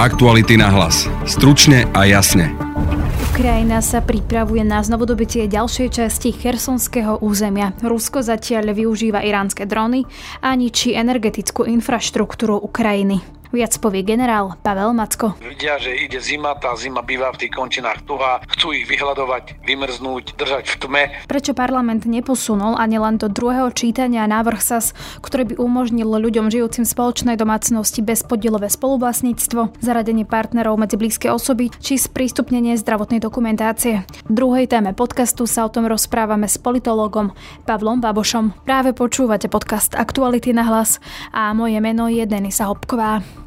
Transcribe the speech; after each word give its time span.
Aktuality 0.00 0.56
na 0.56 0.72
hlas. 0.72 1.04
Stručne 1.28 1.84
a 1.92 2.08
jasne. 2.08 2.56
Ukrajina 3.36 3.84
sa 3.84 4.00
pripravuje 4.00 4.64
na 4.64 4.80
znovudobitie 4.80 5.44
ďalšej 5.44 5.88
časti 5.92 6.32
chersonského 6.32 7.20
územia. 7.20 7.76
Rusko 7.84 8.24
zatiaľ 8.24 8.72
využíva 8.72 9.20
iránske 9.20 9.68
drony 9.68 10.08
a 10.40 10.56
ničí 10.56 10.96
energetickú 10.96 11.68
infraštruktúru 11.68 12.56
Ukrajiny. 12.64 13.39
Viac 13.50 13.82
povie 13.82 14.06
generál 14.06 14.54
Pavel 14.62 14.94
Macko. 14.94 15.34
Vidia, 15.42 15.74
že 15.82 15.90
ide 15.90 16.22
zima, 16.22 16.54
tá 16.54 16.70
zima 16.78 17.02
býva 17.02 17.34
v 17.34 17.42
tých 17.42 17.52
končinách 17.58 18.06
tuhá, 18.06 18.38
chcú 18.46 18.70
ich 18.70 18.86
vyhľadovať, 18.86 19.66
vymrznúť, 19.66 20.38
držať 20.38 20.64
v 20.70 20.76
tme. 20.78 21.02
Prečo 21.26 21.50
parlament 21.50 22.06
neposunul 22.06 22.78
ani 22.78 23.02
len 23.02 23.18
do 23.18 23.26
druhého 23.26 23.74
čítania 23.74 24.22
návrh 24.30 24.62
SAS, 24.62 24.94
ktorý 25.18 25.50
by 25.50 25.54
umožnil 25.58 26.06
ľuďom 26.06 26.46
žijúcim 26.46 26.86
v 26.86 26.94
spoločnej 26.94 27.34
domácnosti 27.34 28.06
bezpodielové 28.06 28.70
spoluvlastníctvo, 28.70 29.82
zaradenie 29.82 30.22
partnerov 30.22 30.78
medzi 30.78 30.94
blízke 30.94 31.26
osoby 31.26 31.74
či 31.82 31.98
sprístupnenie 31.98 32.78
zdravotnej 32.78 33.18
dokumentácie. 33.18 34.06
V 34.30 34.32
druhej 34.32 34.70
téme 34.70 34.94
podcastu 34.94 35.50
sa 35.50 35.66
o 35.66 35.72
tom 35.74 35.90
rozprávame 35.90 36.46
s 36.46 36.54
politologom 36.54 37.34
Pavlom 37.66 37.98
Babošom. 37.98 38.62
Práve 38.62 38.94
počúvate 38.94 39.50
podcast 39.50 39.98
Aktuality 39.98 40.54
na 40.54 40.70
hlas 40.70 41.02
a 41.34 41.50
moje 41.50 41.82
meno 41.82 42.06
je 42.06 42.22
Denisa 42.30 42.70
Hopková. 42.70 43.39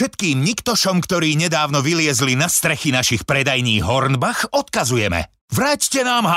Všetkým 0.00 0.40
niktošom, 0.40 1.04
ktorí 1.04 1.36
nedávno 1.36 1.84
vyliezli 1.84 2.32
na 2.32 2.48
strechy 2.48 2.88
našich 2.88 3.28
predajní 3.28 3.84
Hornbach, 3.84 4.48
odkazujeme. 4.48 5.28
Vráťte 5.52 6.06
nám 6.06 6.24
H, 6.24 6.34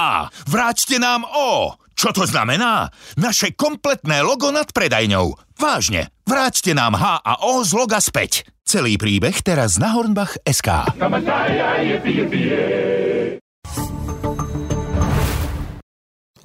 vráťte 0.50 0.98
nám 1.00 1.24
O. 1.24 1.78
Čo 1.94 2.12
to 2.12 2.26
znamená? 2.26 2.90
Naše 3.16 3.56
kompletné 3.56 4.26
logo 4.26 4.50
nad 4.50 4.68
predajňou. 4.74 5.56
Vážne, 5.56 6.12
vráťte 6.26 6.74
nám 6.74 6.98
H 6.98 7.22
a 7.22 7.34
O 7.46 7.62
z 7.64 7.72
loga 7.78 8.02
späť. 8.02 8.44
Celý 8.66 8.98
príbeh 8.98 9.38
teraz 9.46 9.78
na 9.78 9.94
Hornbach 9.94 10.36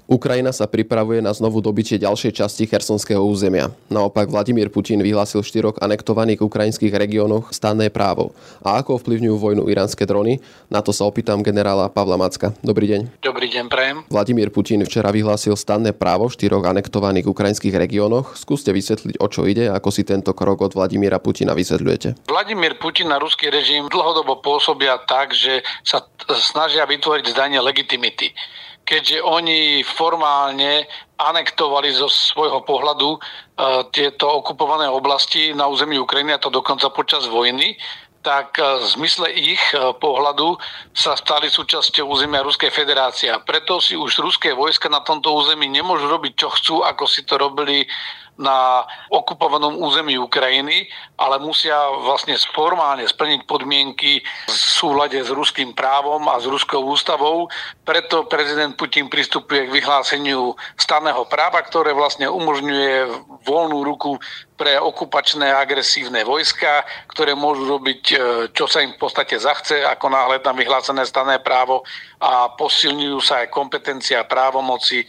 Ukrajina 0.09 0.56
sa 0.56 0.64
pripravuje 0.64 1.20
na 1.20 1.37
znovu 1.37 1.61
dobitie 1.61 2.01
ďalšej 2.01 2.41
časti 2.41 2.64
chersonského 2.64 3.20
územia. 3.20 3.69
Naopak 3.92 4.33
Vladimír 4.33 4.73
Putin 4.73 5.05
vyhlásil 5.05 5.45
štyroch 5.45 5.77
anektovaných 5.84 6.41
ukrajinských 6.41 6.97
regiónoch 6.97 7.53
stanné 7.53 7.92
právo. 7.92 8.33
A 8.64 8.81
ako 8.81 8.97
ovplyvňujú 8.97 9.36
vojnu 9.36 9.69
iránske 9.69 10.09
drony? 10.09 10.41
Na 10.73 10.81
to 10.81 10.97
sa 10.97 11.05
opýtam 11.05 11.45
generála 11.45 11.92
Pavla 11.92 12.17
Macka. 12.17 12.56
Dobrý 12.64 12.89
deň. 12.89 13.20
Dobrý 13.20 13.53
deň, 13.53 13.69
prajem. 13.69 13.97
Vladimír 14.09 14.48
Putin 14.48 14.81
včera 14.89 15.12
vyhlásil 15.12 15.53
stanné 15.61 15.92
právo 15.92 16.33
v 16.33 16.41
štyroch 16.41 16.64
anektovaných 16.64 17.29
ukrajinských 17.29 17.77
regiónoch. 17.77 18.33
Skúste 18.33 18.73
vysvetliť, 18.73 19.20
o 19.20 19.29
čo 19.29 19.45
ide, 19.45 19.69
ako 19.69 19.92
si 19.92 20.09
tento 20.09 20.33
krok 20.33 20.64
od 20.64 20.73
Vladimíra 20.73 21.20
Putina 21.20 21.53
vysvetľujete. 21.53 22.33
Vladimír 22.33 22.81
Putin 22.81 23.12
a 23.12 23.20
ruský 23.20 23.53
režim 23.53 23.84
dlhodobo 23.92 24.41
pôsobia 24.41 25.05
tak, 25.05 25.36
že 25.36 25.61
sa 25.84 26.01
snažia 26.33 26.89
vytvoriť 26.89 27.29
zdanie 27.29 27.61
legitimity 27.61 28.33
keďže 28.89 29.20
oni 29.20 29.84
formálne 29.84 30.89
anektovali 31.20 31.92
zo 31.92 32.08
svojho 32.08 32.64
pohľadu 32.64 33.11
e, 33.12 33.19
tieto 33.92 34.41
okupované 34.41 34.89
oblasti 34.89 35.53
na 35.53 35.69
území 35.69 36.00
Ukrajiny, 36.00 36.33
a 36.33 36.41
to 36.41 36.48
dokonca 36.48 36.89
počas 36.89 37.28
vojny, 37.28 37.77
tak 38.25 38.56
e, 38.56 38.64
v 38.80 38.84
zmysle 38.97 39.28
ich 39.36 39.61
e, 39.77 39.92
pohľadu 39.92 40.56
sa 40.97 41.20
stali 41.20 41.53
súčasťou 41.53 42.08
územia 42.08 42.41
Ruskej 42.41 42.72
federácie. 42.72 43.28
Preto 43.45 43.77
si 43.77 43.92
už 43.92 44.25
ruské 44.25 44.56
vojska 44.56 44.89
na 44.89 45.05
tomto 45.05 45.36
území 45.36 45.69
nemôžu 45.69 46.08
robiť, 46.08 46.33
čo 46.41 46.48
chcú, 46.48 46.75
ako 46.80 47.05
si 47.05 47.28
to 47.28 47.36
robili 47.36 47.84
na 48.39 48.86
okupovanom 49.11 49.83
území 49.83 50.14
Ukrajiny, 50.14 50.86
ale 51.19 51.42
musia 51.42 51.75
vlastne 52.06 52.39
formálne 52.55 53.03
splniť 53.03 53.50
podmienky 53.50 54.22
v 54.22 54.55
súlade 54.55 55.19
s 55.19 55.34
ruským 55.34 55.75
právom 55.75 56.22
a 56.30 56.39
s 56.39 56.47
ruskou 56.47 56.86
ústavou. 56.86 57.51
Preto 57.83 58.30
prezident 58.30 58.79
Putin 58.79 59.11
pristupuje 59.11 59.67
k 59.67 59.74
vyhláseniu 59.74 60.55
staného 60.79 61.27
práva, 61.27 61.58
ktoré 61.67 61.90
vlastne 61.90 62.30
umožňuje 62.30 63.27
voľnú 63.42 63.83
ruku 63.83 64.23
pre 64.58 64.79
okupačné 64.79 65.51
agresívne 65.55 66.27
vojska, 66.27 66.83
ktoré 67.14 67.34
môžu 67.39 67.67
robiť, 67.79 68.02
e, 68.11 68.17
čo 68.51 68.67
sa 68.67 68.83
im 68.83 68.95
v 68.95 68.98
podstate 68.98 69.39
zachce, 69.39 69.86
ako 69.86 70.11
náhle 70.11 70.42
tam 70.42 70.58
vyhlásené 70.58 71.07
stané 71.07 71.39
právo 71.39 71.86
a 72.18 72.51
posilňujú 72.58 73.18
sa 73.23 73.46
aj 73.46 73.55
kompetencia 73.55 74.27
právomoci 74.27 75.07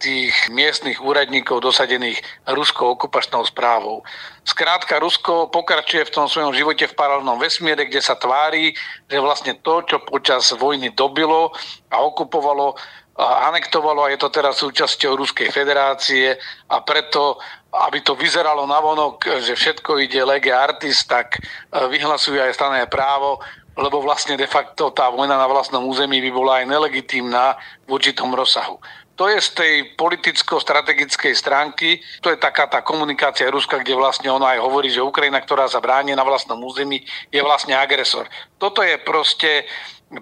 tých 0.00 0.32
miestnych 0.48 0.98
úradníkov 1.04 1.60
dosadených 1.60 2.16
ruskou 2.48 2.96
okupačnou 2.96 3.44
správou. 3.44 4.00
Skrátka, 4.48 4.96
Rusko 4.96 5.52
pokračuje 5.52 6.08
v 6.08 6.14
tom 6.16 6.26
svojom 6.26 6.56
živote 6.56 6.88
v 6.88 6.96
paralelnom 6.96 7.36
vesmiere, 7.36 7.84
kde 7.84 8.00
sa 8.00 8.16
tvári, 8.16 8.72
že 9.06 9.20
vlastne 9.20 9.60
to, 9.60 9.84
čo 9.84 10.00
počas 10.00 10.48
vojny 10.56 10.96
dobilo 10.96 11.52
a 11.92 12.00
okupovalo, 12.00 12.74
a 13.20 13.52
anektovalo 13.52 14.08
a 14.08 14.12
je 14.16 14.16
to 14.16 14.32
teraz 14.32 14.56
súčasťou 14.64 15.12
Ruskej 15.20 15.52
federácie 15.52 16.40
a 16.72 16.80
preto, 16.80 17.36
aby 17.68 18.00
to 18.00 18.16
vyzeralo 18.16 18.64
navonok, 18.64 19.44
že 19.44 19.52
všetko 19.52 20.00
ide 20.00 20.24
lege 20.24 20.48
artis, 20.48 21.04
tak 21.04 21.36
e, 21.36 21.40
vyhlasujú 21.68 22.40
aj 22.40 22.56
stané 22.56 22.88
právo, 22.88 23.44
lebo 23.76 24.00
vlastne 24.00 24.40
de 24.40 24.48
facto 24.48 24.88
tá 24.90 25.12
vojna 25.12 25.36
na 25.36 25.46
vlastnom 25.46 25.84
území 25.84 26.18
by 26.24 26.30
bola 26.32 26.52
aj 26.64 26.66
nelegitímna 26.68 27.60
v 27.84 27.88
určitom 27.92 28.32
rozsahu. 28.32 28.80
To 29.20 29.28
je 29.28 29.36
z 29.36 29.50
tej 29.52 29.74
politicko-strategickej 30.00 31.36
stránky, 31.36 32.00
to 32.24 32.32
je 32.32 32.40
taká 32.40 32.64
tá 32.64 32.80
komunikácia 32.80 33.52
Ruska, 33.52 33.84
kde 33.84 33.92
vlastne 33.92 34.32
ona 34.32 34.56
aj 34.56 34.64
hovorí, 34.64 34.88
že 34.88 35.04
Ukrajina, 35.04 35.44
ktorá 35.44 35.68
sa 35.68 35.84
bráni 35.84 36.16
na 36.16 36.24
vlastnom 36.24 36.56
území, 36.64 37.04
je 37.28 37.44
vlastne 37.44 37.76
agresor. 37.76 38.24
Toto 38.56 38.80
je 38.80 38.96
proste 38.96 39.68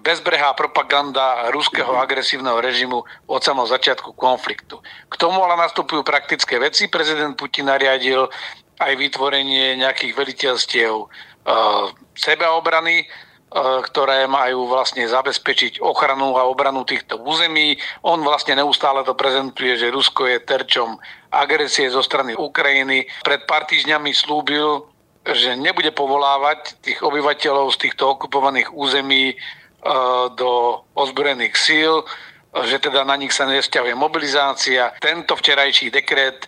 bezbrehá 0.03 0.51
propaganda 0.51 1.47
ruského 1.55 1.95
agresívneho 1.95 2.59
režimu 2.59 3.07
od 3.25 3.39
samého 3.39 3.71
začiatku 3.71 4.19
konfliktu. 4.19 4.83
K 5.07 5.15
tomu 5.15 5.47
ale 5.47 5.55
nastupujú 5.55 6.03
praktické 6.03 6.59
veci. 6.59 6.91
Prezident 6.91 7.39
Putin 7.39 7.71
nariadil 7.71 8.27
aj 8.83 8.93
vytvorenie 8.99 9.79
nejakých 9.79 10.11
veliteľstiev 10.11 10.93
e, 10.93 11.05
sebeobrany, 12.19 13.07
ktoré 13.57 14.29
majú 14.29 14.69
vlastne 14.69 15.09
zabezpečiť 15.09 15.81
ochranu 15.81 16.37
a 16.37 16.45
obranu 16.45 16.85
týchto 16.85 17.17
území. 17.17 17.81
On 18.05 18.21
vlastne 18.21 18.53
neustále 18.53 19.01
to 19.01 19.17
prezentuje, 19.17 19.73
že 19.73 19.89
Rusko 19.89 20.29
je 20.29 20.37
terčom 20.45 21.01
agresie 21.33 21.89
zo 21.89 22.05
strany 22.05 22.37
Ukrajiny. 22.37 23.09
Pred 23.25 23.49
pár 23.49 23.65
týždňami 23.65 24.13
slúbil, 24.13 24.85
že 25.25 25.57
nebude 25.57 25.89
povolávať 25.89 26.77
tých 26.85 27.01
obyvateľov 27.01 27.73
z 27.73 27.89
týchto 27.89 28.17
okupovaných 28.17 28.69
území 28.69 29.33
e, 29.33 29.35
do 30.37 30.81
ozbrojených 30.93 31.57
síl, 31.57 32.05
že 32.65 32.81
teda 32.81 33.05
na 33.05 33.17
nich 33.17 33.33
sa 33.33 33.49
nevzťahuje 33.49 33.93
mobilizácia. 33.97 34.93
Tento 35.01 35.33
včerajší 35.33 35.89
dekret 35.89 36.45
e, 36.45 36.47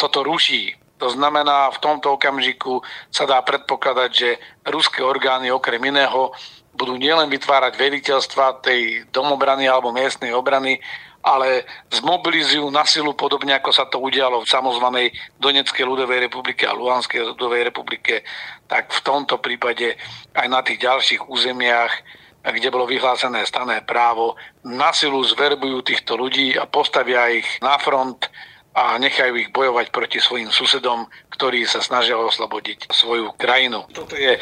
toto 0.00 0.24
ruší. 0.24 0.72
To 0.98 1.08
znamená, 1.10 1.70
v 1.70 1.78
tomto 1.78 2.18
okamžiku 2.18 2.82
sa 3.10 3.26
dá 3.26 3.38
predpokladať, 3.42 4.10
že 4.10 4.30
ruské 4.66 5.02
orgány 5.02 5.50
okrem 5.54 5.78
iného 5.78 6.34
budú 6.74 6.94
nielen 6.94 7.26
vytvárať 7.30 7.74
veliteľstva 7.74 8.62
tej 8.62 9.10
domobrany 9.10 9.66
alebo 9.66 9.90
miestnej 9.90 10.30
obrany, 10.30 10.78
ale 11.22 11.66
zmobilizujú 11.90 12.70
na 12.70 12.86
silu 12.86 13.14
podobne 13.18 13.58
ako 13.58 13.70
sa 13.74 13.90
to 13.90 13.98
udialo 13.98 14.46
v 14.46 14.50
samozvanej 14.50 15.06
Doneckej 15.42 15.82
ľudovej 15.82 16.30
republike 16.30 16.62
a 16.62 16.78
Luhanskej 16.78 17.34
ľudovej 17.34 17.66
republike, 17.74 18.22
tak 18.70 18.94
v 18.94 19.00
tomto 19.02 19.42
prípade 19.42 19.98
aj 20.38 20.46
na 20.46 20.62
tých 20.62 20.82
ďalších 20.82 21.26
územiach 21.26 21.92
kde 22.38 22.70
bolo 22.70 22.86
vyhlásené 22.88 23.44
stané 23.44 23.82
právo, 23.84 24.38
na 24.64 24.94
silu 24.94 25.20
zverbujú 25.26 25.82
týchto 25.84 26.16
ľudí 26.16 26.56
a 26.56 26.64
postavia 26.64 27.28
ich 27.28 27.44
na 27.60 27.76
front 27.76 28.30
a 28.78 28.94
nechajú 29.02 29.34
ich 29.34 29.50
bojovať 29.50 29.90
proti 29.90 30.22
svojim 30.22 30.54
susedom, 30.54 31.10
ktorí 31.34 31.66
sa 31.66 31.82
snažia 31.82 32.14
oslobodiť 32.14 32.86
svoju 32.94 33.34
krajinu. 33.34 33.82
Toto 33.90 34.14
je 34.14 34.38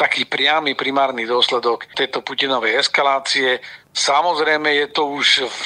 taký 0.00 0.24
priamy 0.24 0.72
primárny 0.72 1.28
dôsledok 1.28 1.92
tejto 1.92 2.24
Putinovej 2.24 2.80
eskalácie. 2.80 3.60
Samozrejme 3.92 4.72
je 4.72 4.86
to 4.88 5.12
už 5.12 5.28
v 5.44 5.58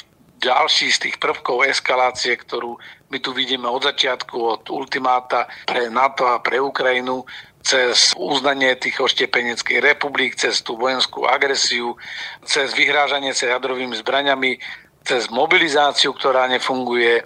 ďalší 0.43 0.91
z 0.91 0.99
tých 0.99 1.17
prvkov 1.23 1.63
eskalácie, 1.71 2.35
ktorú 2.35 2.75
my 3.11 3.19
tu 3.23 3.31
vidíme 3.31 3.71
od 3.71 3.87
začiatku, 3.87 4.35
od 4.35 4.63
ultimáta 4.71 5.47
pre 5.67 5.87
NATO 5.87 6.27
a 6.27 6.43
pre 6.43 6.59
Ukrajinu, 6.59 7.23
cez 7.63 8.15
uznanie 8.19 8.79
tých 8.79 8.99
oštepeneckých 8.99 9.83
republik, 9.83 10.39
cez 10.39 10.63
tú 10.63 10.79
vojenskú 10.79 11.27
agresiu, 11.27 11.99
cez 12.47 12.71
vyhrážanie 12.75 13.35
sa 13.35 13.59
jadrovými 13.59 13.99
zbraňami, 13.99 14.59
cez 15.03 15.27
mobilizáciu, 15.33 16.15
ktorá 16.15 16.47
nefunguje, 16.47 17.25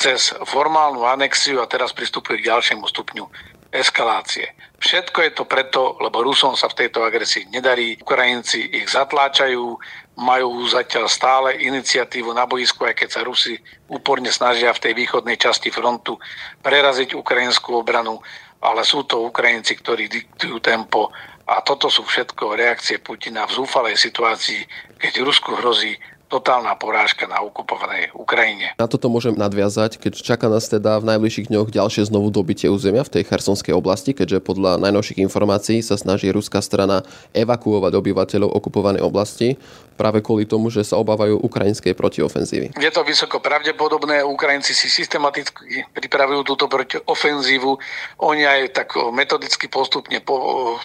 cez 0.00 0.32
formálnu 0.48 1.04
anexiu 1.04 1.60
a 1.60 1.68
teraz 1.68 1.92
pristupuje 1.92 2.40
k 2.40 2.48
ďalšiemu 2.48 2.88
stupňu 2.88 3.28
eskalácie. 3.68 4.50
Všetko 4.80 5.18
je 5.22 5.30
to 5.36 5.44
preto, 5.44 6.00
lebo 6.00 6.24
Rusom 6.24 6.56
sa 6.56 6.72
v 6.72 6.84
tejto 6.84 7.04
agresii 7.04 7.52
nedarí, 7.52 8.00
Ukrajinci 8.00 8.80
ich 8.80 8.88
zatláčajú, 8.88 9.76
majú 10.16 10.50
zatiaľ 10.66 11.06
stále 11.06 11.60
iniciatívu 11.60 12.32
na 12.32 12.48
boisku, 12.48 12.88
aj 12.88 12.96
keď 12.96 13.08
sa 13.12 13.20
Rusi 13.22 13.60
úporne 13.92 14.32
snažia 14.32 14.72
v 14.72 14.82
tej 14.88 14.92
východnej 14.96 15.36
časti 15.36 15.68
frontu 15.68 16.16
preraziť 16.64 17.14
ukrajinskú 17.14 17.78
obranu, 17.78 18.18
ale 18.64 18.82
sú 18.88 19.04
to 19.04 19.20
Ukrajinci, 19.28 19.76
ktorí 19.78 20.08
diktujú 20.08 20.58
tempo 20.64 21.12
a 21.50 21.60
toto 21.66 21.90
sú 21.90 22.06
všetko 22.06 22.56
reakcie 22.56 23.02
Putina 23.02 23.42
v 23.46 23.58
zúfalej 23.62 23.98
situácii, 23.98 24.64
keď 25.02 25.12
Rusku 25.26 25.54
hrozí 25.58 25.98
totálna 26.30 26.78
porážka 26.78 27.26
na 27.26 27.42
okupovanej 27.42 28.14
Ukrajine. 28.14 28.78
Na 28.78 28.86
toto 28.86 29.10
môžem 29.10 29.34
nadviazať, 29.34 29.98
keď 29.98 30.22
čaká 30.22 30.46
nás 30.46 30.70
teda 30.70 31.02
v 31.02 31.10
najbližších 31.10 31.50
dňoch 31.50 31.74
ďalšie 31.74 32.06
znovu 32.06 32.30
dobitie 32.30 32.70
územia 32.70 33.02
v 33.02 33.18
tej 33.18 33.26
chersonskej 33.26 33.74
oblasti, 33.74 34.14
keďže 34.14 34.38
podľa 34.46 34.78
najnovších 34.78 35.18
informácií 35.18 35.82
sa 35.82 35.98
snaží 35.98 36.30
ruská 36.30 36.62
strana 36.62 37.02
evakuovať 37.34 37.92
obyvateľov 37.98 38.54
okupovanej 38.54 39.02
oblasti 39.02 39.58
práve 40.00 40.24
kvôli 40.24 40.48
tomu, 40.48 40.72
že 40.72 40.80
sa 40.80 40.96
obávajú 40.96 41.44
ukrajinskej 41.44 41.92
protiofenzívy. 41.92 42.72
Je 42.80 42.88
to 42.88 43.04
vysoko 43.04 43.36
pravdepodobné. 43.36 44.24
Ukrajinci 44.24 44.72
si 44.72 44.88
systematicky 44.88 45.84
pripravujú 45.92 46.40
túto 46.48 46.72
protiofenzívu. 46.72 47.76
Oni 48.24 48.48
aj 48.48 48.72
tak 48.72 48.96
metodicky 49.12 49.68
postupne 49.68 50.16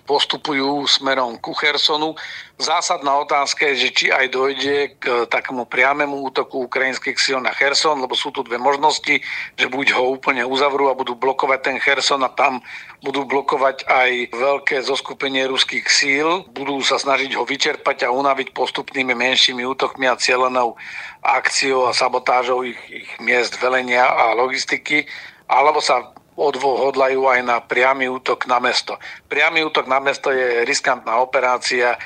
postupujú 0.03 0.83
smerom 0.83 1.39
ku 1.39 1.55
Chersonu. 1.55 2.11
Zásadná 2.55 3.19
otázka 3.19 3.67
je, 3.75 3.75
že 3.75 3.89
či 3.91 4.05
aj 4.15 4.31
dojde 4.31 4.95
k 4.95 5.27
takému 5.27 5.67
priamému 5.67 6.23
útoku 6.31 6.63
ukrajinských 6.71 7.19
síl 7.19 7.43
na 7.43 7.51
Cherson, 7.51 7.99
lebo 7.99 8.15
sú 8.15 8.31
tu 8.31 8.47
dve 8.47 8.55
možnosti, 8.55 9.19
že 9.59 9.67
buď 9.67 9.91
ho 9.99 10.15
úplne 10.15 10.47
uzavrú 10.47 10.87
a 10.87 10.95
budú 10.95 11.19
blokovať 11.19 11.59
ten 11.67 11.77
Cherson 11.83 12.23
a 12.23 12.31
tam 12.31 12.63
budú 13.03 13.27
blokovať 13.27 13.83
aj 13.91 14.11
veľké 14.31 14.79
zoskupenie 14.87 15.43
ruských 15.51 15.83
síl, 15.91 16.47
budú 16.55 16.79
sa 16.79 16.95
snažiť 16.95 17.35
ho 17.35 17.43
vyčerpať 17.43 18.07
a 18.07 18.15
unaviť 18.15 18.55
postupnými 18.55 19.11
menšími 19.11 19.67
útokmi 19.75 20.07
a 20.07 20.15
cieľenou 20.15 20.79
akciou 21.27 21.91
a 21.91 21.91
sabotážou 21.91 22.63
ich, 22.63 22.79
ich 22.87 23.11
miest 23.19 23.59
velenia 23.59 24.07
a 24.07 24.31
logistiky, 24.31 25.03
alebo 25.51 25.83
sa 25.83 26.15
odhodlajú 26.39 27.27
aj 27.27 27.39
na 27.43 27.59
priamy 27.59 28.07
útok 28.07 28.47
na 28.47 28.63
mesto. 28.63 28.95
Priamy 29.27 29.59
útok 29.63 29.91
na 29.91 29.99
mesto 29.99 30.31
je 30.31 30.63
riskantná 30.63 31.19
operácia, 31.19 31.99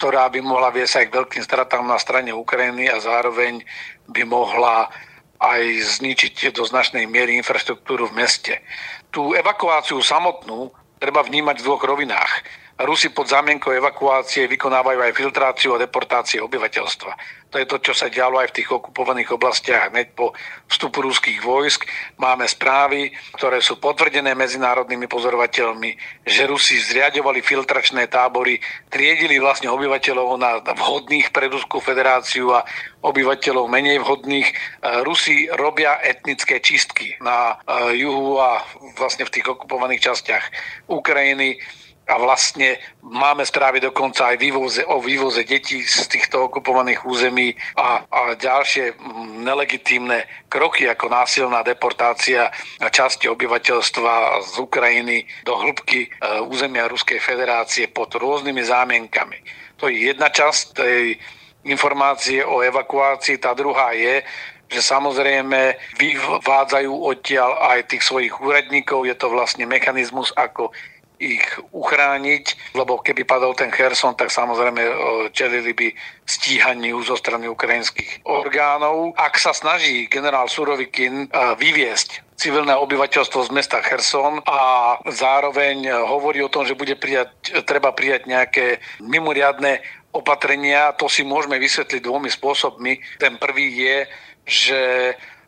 ktorá 0.00 0.32
by 0.32 0.40
mohla 0.40 0.72
viesť 0.72 1.04
aj 1.04 1.06
k 1.12 1.16
veľkým 1.20 1.44
stratám 1.44 1.84
na 1.84 2.00
strane 2.00 2.32
Ukrajiny 2.32 2.88
a 2.88 3.04
zároveň 3.04 3.60
by 4.08 4.24
mohla 4.24 4.88
aj 5.36 5.60
zničiť 6.00 6.56
do 6.56 6.64
značnej 6.64 7.04
miery 7.04 7.36
infraštruktúru 7.36 8.08
v 8.08 8.24
meste. 8.24 8.64
Tú 9.12 9.36
evakuáciu 9.36 10.00
samotnú 10.00 10.72
treba 10.96 11.20
vnímať 11.20 11.60
v 11.60 11.66
dvoch 11.68 11.84
rovinách. 11.84 12.32
Rusi 12.80 13.12
pod 13.12 13.28
zámienkou 13.28 13.76
evakuácie 13.76 14.48
vykonávajú 14.48 15.04
aj 15.04 15.12
filtráciu 15.12 15.76
a 15.76 15.82
deportáciu 15.82 16.48
obyvateľstva. 16.48 17.12
To 17.52 17.58
je 17.60 17.66
to, 17.68 17.76
čo 17.82 17.92
sa 17.92 18.08
dialo 18.08 18.40
aj 18.40 18.54
v 18.54 18.56
tých 18.62 18.70
okupovaných 18.72 19.36
oblastiach 19.36 19.92
hneď 19.92 20.16
po 20.16 20.32
vstupu 20.70 21.04
ruských 21.04 21.44
vojsk. 21.44 21.84
Máme 22.16 22.48
správy, 22.48 23.12
ktoré 23.36 23.60
sú 23.60 23.76
potvrdené 23.76 24.32
medzinárodnými 24.32 25.10
pozorovateľmi, 25.10 26.24
že 26.24 26.48
Rusi 26.48 26.80
zriadovali 26.80 27.44
filtračné 27.44 28.08
tábory, 28.08 28.56
triedili 28.88 29.36
vlastne 29.42 29.68
obyvateľov 29.68 30.28
na 30.40 30.62
vhodných 30.62 31.34
pre 31.36 31.52
Ruskú 31.52 31.84
federáciu 31.84 32.54
a 32.54 32.64
obyvateľov 33.04 33.68
menej 33.68 34.00
vhodných. 34.00 34.48
Rusi 35.04 35.52
robia 35.52 36.00
etnické 36.00 36.64
čistky 36.64 37.18
na 37.20 37.60
eh, 37.60 37.98
juhu 38.00 38.40
a 38.40 38.64
vlastne 38.96 39.28
v 39.28 39.36
tých 39.36 39.46
okupovaných 39.52 40.00
častiach 40.00 40.44
Ukrajiny 40.88 41.60
a 42.10 42.18
vlastne 42.18 42.82
máme 43.06 43.46
správy 43.46 43.78
dokonca 43.78 44.34
aj 44.34 44.36
vývoze, 44.42 44.82
o 44.82 44.98
vývoze 44.98 45.46
detí 45.46 45.86
z 45.86 46.10
týchto 46.10 46.50
okupovaných 46.50 47.06
území 47.06 47.54
a, 47.78 48.02
a 48.02 48.34
ďalšie 48.34 48.98
mm, 48.98 49.46
nelegitímne 49.46 50.26
kroky 50.50 50.90
ako 50.90 51.06
násilná 51.06 51.62
deportácia 51.62 52.50
časti 52.90 53.30
obyvateľstva 53.30 54.42
z 54.42 54.54
Ukrajiny 54.58 55.22
do 55.46 55.54
hĺbky 55.54 56.00
e, 56.04 56.08
územia 56.50 56.90
Ruskej 56.90 57.22
federácie 57.22 57.86
pod 57.86 58.10
rôznymi 58.18 58.62
zámienkami. 58.66 59.38
To 59.78 59.86
je 59.86 60.10
jedna 60.10 60.28
časť 60.34 60.64
tej 60.74 61.14
informácie 61.64 62.42
o 62.42 62.58
evakuácii. 62.60 63.38
Tá 63.38 63.54
druhá 63.54 63.94
je, 63.94 64.26
že 64.70 64.82
samozrejme 64.82 65.78
vyvádzajú 65.98 66.90
odtiaľ 66.90 67.58
aj 67.74 67.90
tých 67.90 68.02
svojich 68.06 68.34
úradníkov. 68.38 69.06
Je 69.06 69.14
to 69.18 69.26
vlastne 69.30 69.66
mechanizmus, 69.66 70.30
ako 70.38 70.70
ich 71.20 71.44
uchrániť, 71.76 72.72
lebo 72.72 72.96
keby 73.04 73.28
padol 73.28 73.52
ten 73.52 73.68
Kherson, 73.68 74.16
tak 74.16 74.32
samozrejme 74.32 74.80
čelili 75.36 75.76
by 75.76 75.92
stíhaniu 76.24 77.04
zo 77.04 77.12
strany 77.20 77.44
ukrajinských 77.44 78.24
orgánov. 78.24 79.12
Ak 79.20 79.36
sa 79.36 79.52
snaží 79.52 80.08
generál 80.08 80.48
Surovikin 80.48 81.28
vyviesť 81.60 82.24
civilné 82.40 82.72
obyvateľstvo 82.72 83.46
z 83.46 83.50
mesta 83.52 83.84
Kherson 83.84 84.40
a 84.48 84.96
zároveň 85.12 85.92
hovorí 86.08 86.40
o 86.40 86.48
tom, 86.48 86.64
že 86.64 86.72
bude 86.72 86.96
prijať, 86.96 87.28
treba 87.68 87.92
prijať 87.92 88.24
nejaké 88.24 88.80
mimoriadne 89.04 89.84
opatrenia. 90.16 90.96
To 90.96 91.04
si 91.04 91.20
môžeme 91.20 91.60
vysvetliť 91.60 92.00
dvomi 92.00 92.32
spôsobmi. 92.32 93.20
Ten 93.20 93.36
prvý 93.36 93.68
je, 93.76 93.96
že 94.48 94.80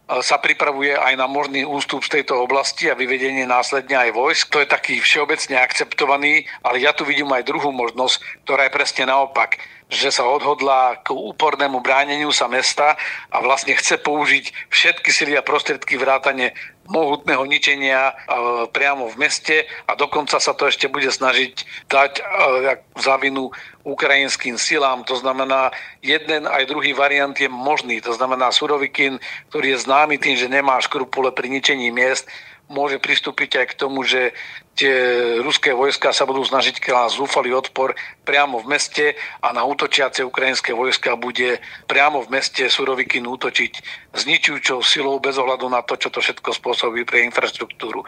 sa 0.09 0.37
pripravuje 0.37 0.93
aj 0.93 1.15
na 1.17 1.31
možný 1.31 1.65
ústup 1.65 2.03
z 2.05 2.21
tejto 2.21 2.43
oblasti 2.43 2.91
a 2.91 2.99
vyvedenie 2.99 3.47
následne 3.47 3.97
aj 3.97 4.11
vojsk. 4.13 4.51
To 4.53 4.61
je 4.61 4.69
taký 4.69 5.01
všeobecne 5.01 5.57
akceptovaný, 5.63 6.45
ale 6.67 6.83
ja 6.83 6.93
tu 6.93 7.07
vidím 7.07 7.31
aj 7.33 7.47
druhú 7.47 7.71
možnosť, 7.71 8.45
ktorá 8.45 8.69
je 8.69 8.77
presne 8.77 9.09
naopak 9.09 9.57
že 9.93 10.09
sa 10.09 10.25
odhodlá 10.25 11.05
k 11.05 11.13
úpornému 11.13 11.85
bráneniu 11.85 12.33
sa 12.33 12.49
mesta 12.49 12.97
a 13.29 13.45
vlastne 13.45 13.77
chce 13.77 14.01
použiť 14.01 14.73
všetky 14.73 15.13
sily 15.13 15.37
a 15.37 15.45
prostriedky 15.45 16.01
vrátane 16.01 16.57
mohutného 16.91 17.47
ničenia 17.47 18.11
e, 18.11 18.15
priamo 18.75 19.07
v 19.11 19.19
meste 19.23 19.57
a 19.87 19.95
dokonca 19.95 20.43
sa 20.43 20.53
to 20.55 20.67
ešte 20.67 20.91
bude 20.91 21.07
snažiť 21.07 21.53
dať 21.87 22.13
e, 22.19 22.23
za 22.99 23.15
vinu 23.23 23.55
ukrajinským 23.87 24.59
silám. 24.59 25.07
To 25.07 25.15
znamená, 25.19 25.71
jeden 26.03 26.47
aj 26.47 26.67
druhý 26.67 26.95
variant 26.95 27.35
je 27.35 27.51
možný. 27.51 28.03
To 28.03 28.15
znamená, 28.15 28.51
Surovikin, 28.51 29.19
ktorý 29.51 29.75
je 29.75 29.83
známy 29.87 30.19
tým, 30.19 30.35
že 30.39 30.51
nemá 30.51 30.79
škrupule 30.83 31.31
pri 31.31 31.51
ničení 31.51 31.91
miest, 31.95 32.27
môže 32.73 32.97
pristúpiť 33.03 33.61
aj 33.63 33.67
k 33.75 33.79
tomu, 33.79 34.03
že 34.07 34.33
tie 34.73 34.95
ruské 35.45 35.77
vojska 35.77 36.17
sa 36.17 36.25
budú 36.25 36.41
snažiť 36.41 36.81
klásť 36.81 37.21
zúfalý 37.21 37.53
odpor 37.53 37.93
priamo 38.25 38.57
v 38.65 38.73
meste 38.73 39.05
a 39.45 39.53
na 39.53 39.61
útočiace 39.69 40.25
ukrajinské 40.25 40.73
vojska 40.73 41.13
bude 41.21 41.61
priamo 41.85 42.25
v 42.25 42.33
meste 42.41 42.65
Surovikin 42.73 43.29
útočiť 43.29 43.73
zničujúčou 44.17 44.81
silou 44.81 45.21
bez 45.21 45.37
ohľadu 45.37 45.69
na 45.69 45.85
to, 45.85 46.01
čo 46.01 46.09
to 46.09 46.25
všetko 46.25 46.57
spôsobí 46.57 47.05
pre 47.05 47.25
infraštruktúru. 47.29 48.05
E, 48.05 48.07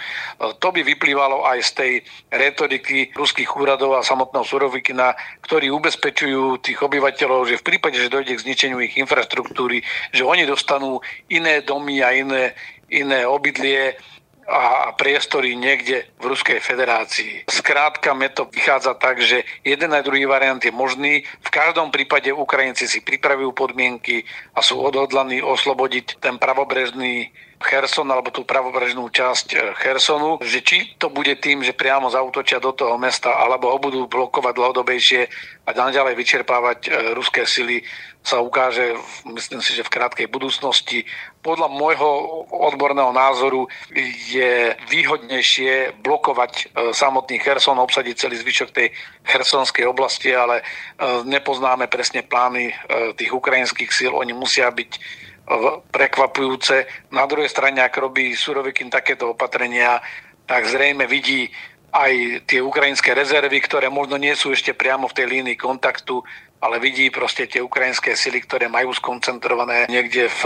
to 0.57 0.69
by 0.73 0.81
vyplývalo 0.81 1.45
aj 1.45 1.59
z 1.65 1.71
tej 1.77 1.93
retoriky 2.33 3.13
ruských 3.13 3.49
úradov 3.57 4.01
a 4.01 4.07
samotného 4.07 4.45
Surovikina, 4.45 5.13
ktorí 5.45 5.69
ubezpečujú 5.69 6.65
tých 6.65 6.81
obyvateľov, 6.81 7.49
že 7.49 7.61
v 7.61 7.67
prípade, 7.77 8.01
že 8.01 8.13
dojde 8.13 8.37
k 8.37 8.45
zničeniu 8.45 8.81
ich 8.81 8.97
infraštruktúry, 8.97 9.85
že 10.13 10.25
oni 10.25 10.49
dostanú 10.49 11.01
iné 11.29 11.61
domy 11.61 12.01
a 12.01 12.13
iné, 12.17 12.57
iné 12.89 13.29
obydlie, 13.29 13.97
a 14.45 14.93
priestory 14.97 15.57
niekde 15.57 16.05
v 16.21 16.25
Ruskej 16.29 16.61
federácii. 16.61 17.49
Skrátka, 17.49 18.13
me 18.13 18.29
to 18.29 18.45
vychádza 18.49 18.95
tak, 18.95 19.21
že 19.25 19.45
jeden 19.65 19.91
aj 19.97 20.05
druhý 20.05 20.29
variant 20.29 20.61
je 20.61 20.73
možný. 20.73 21.25
V 21.41 21.51
každom 21.51 21.89
prípade 21.89 22.29
Ukrajinci 22.33 22.85
si 22.85 23.01
pripravujú 23.01 23.57
podmienky 23.57 24.25
a 24.53 24.61
sú 24.61 24.81
odhodlaní 24.81 25.41
oslobodiť 25.41 26.21
ten 26.21 26.37
pravobrežný 26.37 27.33
Cherson 27.65 28.05
alebo 28.13 28.29
tú 28.29 28.45
pravobrežnú 28.45 29.09
časť 29.09 29.47
e, 29.51 29.57
Chersonu, 29.81 30.37
že 30.45 30.61
či 30.61 30.93
to 31.01 31.09
bude 31.09 31.33
tým, 31.41 31.65
že 31.65 31.73
priamo 31.73 32.13
zautočia 32.13 32.61
do 32.61 32.77
toho 32.77 33.01
mesta, 33.01 33.33
alebo 33.33 33.73
ho 33.73 33.79
budú 33.81 34.05
blokovať 34.05 34.53
dlhodobejšie 34.53 35.21
a 35.65 35.71
naďalej 35.73 36.15
vyčerpávať 36.15 36.79
e, 36.85 36.89
ruské 37.17 37.49
sily, 37.49 37.81
sa 38.25 38.41
ukáže, 38.41 38.97
myslím 39.29 39.61
si, 39.61 39.77
že 39.77 39.85
v 39.85 39.93
krátkej 40.01 40.33
budúcnosti. 40.33 41.05
Podľa 41.45 41.69
môjho 41.69 42.09
odborného 42.49 43.13
názoru 43.13 43.69
je 44.33 44.73
výhodnejšie 44.89 46.01
blokovať 46.01 46.53
e, 46.57 46.65
samotný 46.97 47.37
Kherson, 47.37 47.77
obsadiť 47.77 48.17
celý 48.17 48.41
zvyšok 48.41 48.73
tej 48.73 48.89
chersonskej 49.29 49.85
oblasti, 49.85 50.33
ale 50.33 50.65
e, 50.65 50.65
nepoznáme 51.29 51.85
presne 51.93 52.25
plány 52.25 52.73
e, 52.73 52.75
tých 53.13 53.29
ukrajinských 53.29 53.93
síl. 53.93 54.17
Oni 54.17 54.33
musia 54.33 54.73
byť 54.73 54.91
prekvapujúce. 55.93 56.89
Na 57.13 57.29
druhej 57.29 57.53
strane, 57.53 57.85
ak 57.85 57.95
robí 58.01 58.33
Surovikin 58.33 58.89
takéto 58.89 59.37
opatrenia, 59.37 60.01
tak 60.49 60.65
zrejme 60.69 61.05
vidí 61.05 61.49
aj 61.95 62.43
tie 62.51 62.59
ukrajinské 62.59 63.15
rezervy, 63.15 63.63
ktoré 63.63 63.87
možno 63.87 64.19
nie 64.19 64.35
sú 64.35 64.51
ešte 64.51 64.75
priamo 64.75 65.07
v 65.07 65.17
tej 65.17 65.27
línii 65.31 65.57
kontaktu, 65.57 66.25
ale 66.59 66.83
vidí 66.83 67.07
proste 67.13 67.47
tie 67.47 67.63
ukrajinské 67.63 68.19
sily, 68.19 68.43
ktoré 68.43 68.67
majú 68.67 68.91
skoncentrované 68.91 69.87
niekde 69.87 70.27
v 70.27 70.43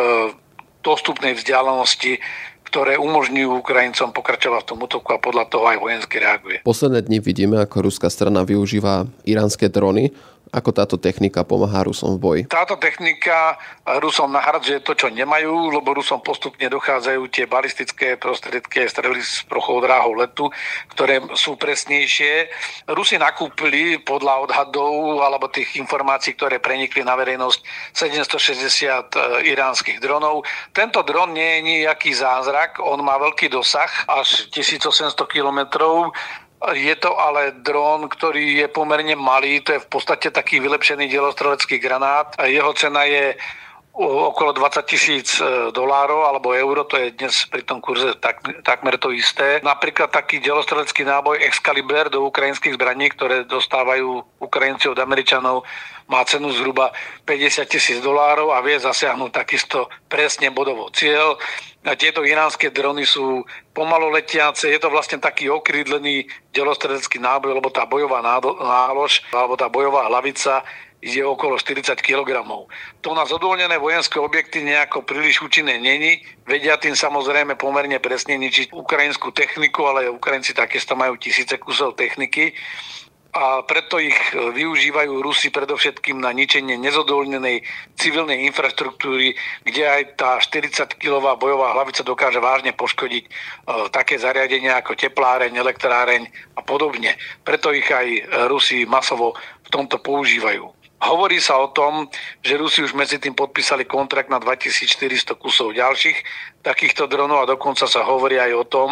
dostupnej 0.84 1.34
vzdialenosti 1.34 2.20
ktoré 2.68 3.00
umožňujú 3.00 3.64
Ukrajincom 3.64 4.12
pokračovať 4.12 4.60
v 4.60 4.68
tom 4.68 4.78
útoku 4.84 5.08
a 5.16 5.18
podľa 5.18 5.48
toho 5.48 5.64
aj 5.72 5.80
vojensky 5.80 6.20
reaguje. 6.20 6.60
Posledné 6.68 7.00
dni 7.08 7.24
vidíme, 7.24 7.56
ako 7.64 7.88
ruská 7.88 8.12
strana 8.12 8.44
využíva 8.44 9.08
iránske 9.24 9.72
drony 9.72 10.12
ako 10.52 10.70
táto 10.72 10.96
technika 10.96 11.44
pomáha 11.44 11.84
Rusom 11.84 12.16
v 12.16 12.20
boji? 12.20 12.42
Táto 12.48 12.80
technika 12.80 13.56
Rusom 14.00 14.32
nahradzuje 14.32 14.80
to, 14.80 14.96
čo 14.96 15.12
nemajú, 15.12 15.72
lebo 15.72 15.96
Rusom 15.96 16.20
postupne 16.24 16.68
dochádzajú 16.68 17.22
tie 17.28 17.44
balistické 17.44 18.16
prostriedky 18.16 18.84
strely 18.88 19.20
s 19.20 19.44
prochou 19.44 19.80
dráhou 19.84 20.16
letu, 20.16 20.48
ktoré 20.92 21.20
sú 21.36 21.60
presnejšie. 21.60 22.48
Rusi 22.92 23.20
nakúpili 23.20 24.00
podľa 24.00 24.48
odhadov 24.48 25.20
alebo 25.20 25.52
tých 25.52 25.76
informácií, 25.76 26.36
ktoré 26.36 26.60
prenikli 26.60 27.04
na 27.04 27.16
verejnosť 27.16 27.60
760 27.92 29.16
e, 29.16 29.52
iránskych 29.52 30.00
dronov. 30.00 30.44
Tento 30.72 31.04
dron 31.04 31.36
nie 31.36 31.60
je 31.60 31.84
nejaký 31.84 32.12
zázrak, 32.16 32.80
on 32.80 33.00
má 33.04 33.20
veľký 33.20 33.52
dosah, 33.52 33.88
až 34.08 34.48
1800 34.52 35.14
kilometrov 35.28 36.12
je 36.74 36.94
to 36.98 37.14
ale 37.14 37.52
dron, 37.62 38.08
ktorý 38.10 38.66
je 38.66 38.68
pomerne 38.68 39.14
malý, 39.14 39.62
to 39.62 39.78
je 39.78 39.84
v 39.84 39.88
podstate 39.88 40.34
taký 40.34 40.58
vylepšený 40.58 41.06
dielostrelecký 41.06 41.78
granát. 41.78 42.34
Jeho 42.42 42.74
cena 42.74 43.06
je 43.06 43.38
okolo 43.98 44.54
20 44.54 44.86
tisíc 44.86 45.42
e, 45.42 45.74
dolárov 45.74 46.22
alebo 46.30 46.54
euro, 46.54 46.86
to 46.86 46.94
je 46.94 47.10
dnes 47.18 47.34
pri 47.50 47.66
tom 47.66 47.82
kurze 47.82 48.14
tak, 48.22 48.38
takmer 48.62 48.94
to 48.94 49.10
isté. 49.10 49.58
Napríklad 49.66 50.14
taký 50.14 50.38
delostrelecký 50.38 51.02
náboj 51.02 51.42
Excalibur 51.42 52.06
do 52.06 52.22
ukrajinských 52.30 52.78
zbraní, 52.78 53.10
ktoré 53.10 53.42
dostávajú 53.42 54.22
Ukrajinci 54.38 54.86
od 54.86 55.02
Američanov, 55.02 55.66
má 56.08 56.24
cenu 56.24 56.48
zhruba 56.54 56.94
50 57.26 57.68
tisíc 57.68 57.98
dolárov 58.00 58.54
a 58.54 58.62
vie 58.62 58.78
zasiahnuť 58.78 59.30
takisto 59.34 59.90
presne 60.06 60.48
bodovo 60.54 60.88
cieľ. 60.94 61.36
A 61.84 61.94
tieto 61.94 62.22
iránske 62.22 62.70
drony 62.70 63.02
sú 63.02 63.44
pomalo 63.76 64.10
letiace, 64.10 64.70
je 64.70 64.80
to 64.80 64.90
vlastne 64.90 65.20
taký 65.20 65.50
okrídlený 65.52 66.26
delostredecký 66.54 67.18
náboj, 67.18 67.60
lebo 67.60 67.70
tá 67.70 67.84
bojová 67.84 68.22
nálož 68.24 69.22
alebo 69.30 69.54
tá 69.54 69.68
bojová 69.70 70.06
hlavica 70.06 70.64
je 70.98 71.22
okolo 71.22 71.58
40 71.58 71.94
kg. 72.02 72.42
To 73.00 73.14
na 73.14 73.22
zodolnené 73.22 73.78
vojenské 73.78 74.18
objekty 74.18 74.66
nejako 74.66 75.06
príliš 75.06 75.42
účinné 75.42 75.78
není. 75.78 76.26
Vedia 76.42 76.74
tým 76.74 76.98
samozrejme 76.98 77.54
pomerne 77.54 78.02
presne 78.02 78.34
ničiť 78.34 78.74
ukrajinskú 78.74 79.30
techniku, 79.30 79.86
ale 79.86 80.10
Ukrajinci 80.10 80.54
takisto 80.54 80.98
majú 80.98 81.14
tisíce 81.14 81.54
kusov 81.58 81.94
techniky 81.94 82.50
a 83.28 83.60
preto 83.62 84.00
ich 84.00 84.16
e, 84.32 84.50
využívajú 84.56 85.20
Rusi 85.20 85.52
predovšetkým 85.52 86.16
na 86.16 86.32
ničenie 86.32 86.80
nezodolnenej 86.80 87.60
civilnej 88.00 88.48
infraštruktúry, 88.48 89.36
kde 89.68 89.84
aj 89.84 90.02
tá 90.16 90.30
40-kilová 90.40 91.36
bojová 91.36 91.76
hlavica 91.76 92.00
dokáže 92.00 92.40
vážne 92.40 92.72
poškodiť 92.72 93.24
e, 93.28 93.30
také 93.92 94.16
zariadenia 94.16 94.80
ako 94.80 94.96
tepláreň, 94.96 95.60
elektráreň 95.60 96.24
a 96.56 96.60
podobne. 96.64 97.20
Preto 97.44 97.68
ich 97.76 97.86
aj 97.86 98.48
Rusi 98.48 98.88
masovo 98.88 99.36
v 99.36 99.68
tomto 99.68 100.00
používajú. 100.00 100.77
Hovorí 100.98 101.38
sa 101.38 101.62
o 101.62 101.70
tom, 101.70 102.10
že 102.42 102.58
Rusi 102.58 102.82
už 102.82 102.98
medzi 102.98 103.22
tým 103.22 103.38
podpísali 103.38 103.86
kontrakt 103.86 104.26
na 104.26 104.42
2400 104.42 105.38
kusov 105.38 105.70
ďalších 105.70 106.18
takýchto 106.66 107.06
dronov 107.06 107.46
a 107.46 107.50
dokonca 107.54 107.86
sa 107.86 108.02
hovorí 108.02 108.34
aj 108.42 108.52
o 108.58 108.64
tom, 108.66 108.90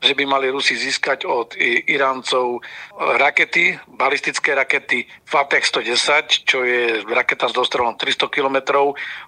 že 0.00 0.16
by 0.16 0.24
mali 0.24 0.48
Rusi 0.48 0.80
získať 0.80 1.28
od 1.28 1.52
Iráncov 1.88 2.64
rakety, 2.96 3.76
balistické 4.00 4.56
rakety 4.56 5.04
Fateh 5.28 5.60
110, 5.60 6.48
čo 6.48 6.64
je 6.64 7.04
raketa 7.04 7.52
s 7.52 7.56
dostrelom 7.56 8.00
300 8.00 8.32
km, 8.32 8.56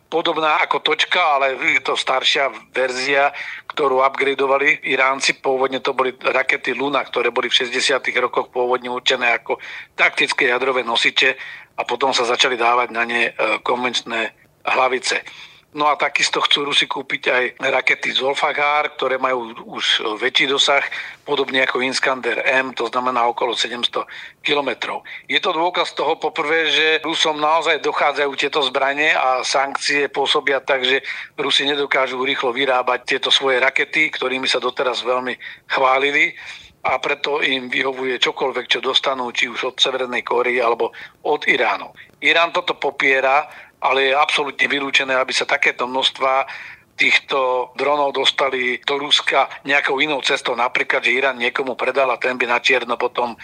podobná 0.08 0.64
ako 0.64 0.80
točka, 0.80 1.20
ale 1.20 1.60
je 1.76 1.80
to 1.84 1.92
staršia 1.92 2.48
verzia, 2.72 3.36
ktorú 3.68 4.00
upgradeovali 4.00 4.88
Iránci. 4.88 5.36
Pôvodne 5.36 5.84
to 5.84 5.92
boli 5.92 6.16
rakety 6.16 6.72
Luna, 6.72 7.04
ktoré 7.04 7.28
boli 7.28 7.52
v 7.52 7.68
60. 7.68 8.00
rokoch 8.20 8.48
pôvodne 8.48 8.88
určené 8.88 9.28
ako 9.36 9.60
taktické 9.92 10.48
jadrové 10.48 10.84
nosiče 10.88 11.36
a 11.76 11.82
potom 11.84 12.12
sa 12.12 12.28
začali 12.28 12.56
dávať 12.56 12.88
na 12.92 13.02
ne 13.08 13.22
e, 13.28 13.32
konvenčné 13.64 14.32
hlavice. 14.64 15.24
No 15.72 15.88
a 15.88 15.96
takisto 15.96 16.36
chcú 16.44 16.68
Rusi 16.68 16.84
kúpiť 16.84 17.22
aj 17.32 17.44
rakety 17.64 18.12
Zolfagár, 18.12 18.92
ktoré 18.92 19.16
majú 19.16 19.56
už 19.72 20.04
väčší 20.20 20.44
dosah, 20.44 20.84
podobne 21.24 21.64
ako 21.64 21.80
Inskander 21.80 22.44
M, 22.44 22.76
to 22.76 22.92
znamená 22.92 23.24
okolo 23.24 23.56
700 23.56 24.04
kilometrov. 24.44 25.00
Je 25.32 25.40
to 25.40 25.56
dôkaz 25.56 25.96
toho 25.96 26.20
poprvé, 26.20 26.68
že 26.68 27.00
Rusom 27.00 27.40
naozaj 27.40 27.80
dochádzajú 27.80 28.32
tieto 28.36 28.60
zbranie 28.68 29.16
a 29.16 29.40
sankcie 29.48 30.12
pôsobia 30.12 30.60
tak, 30.60 30.84
že 30.84 31.00
Rusi 31.40 31.64
nedokážu 31.64 32.20
rýchlo 32.20 32.52
vyrábať 32.52 33.08
tieto 33.08 33.32
svoje 33.32 33.56
rakety, 33.56 34.12
ktorými 34.12 34.44
sa 34.44 34.60
doteraz 34.60 35.00
veľmi 35.00 35.40
chválili 35.72 36.36
a 36.82 36.98
preto 36.98 37.38
im 37.38 37.70
vyhovuje 37.70 38.18
čokoľvek, 38.18 38.66
čo 38.66 38.80
dostanú, 38.82 39.30
či 39.30 39.46
už 39.46 39.74
od 39.74 39.76
Severnej 39.78 40.26
Kóry 40.26 40.58
alebo 40.58 40.90
od 41.22 41.46
Iránu. 41.46 41.94
Irán 42.18 42.50
toto 42.50 42.74
popiera, 42.74 43.46
ale 43.78 44.10
je 44.10 44.18
absolútne 44.18 44.66
vylúčené, 44.66 45.14
aby 45.14 45.30
sa 45.30 45.46
takéto 45.46 45.86
množstva 45.86 46.46
týchto 46.92 47.72
dronov 47.74 48.12
dostali 48.12 48.78
do 48.84 49.00
Ruska 49.00 49.48
nejakou 49.64 49.98
inou 49.98 50.20
cestou. 50.20 50.52
Napríklad, 50.52 51.02
že 51.02 51.16
Irán 51.16 51.40
niekomu 51.40 51.74
predal 51.74 52.10
a 52.12 52.20
ten 52.20 52.36
by 52.36 52.46
na 52.46 52.60
čierno 52.60 53.00
potom 53.00 53.32
e, 53.32 53.36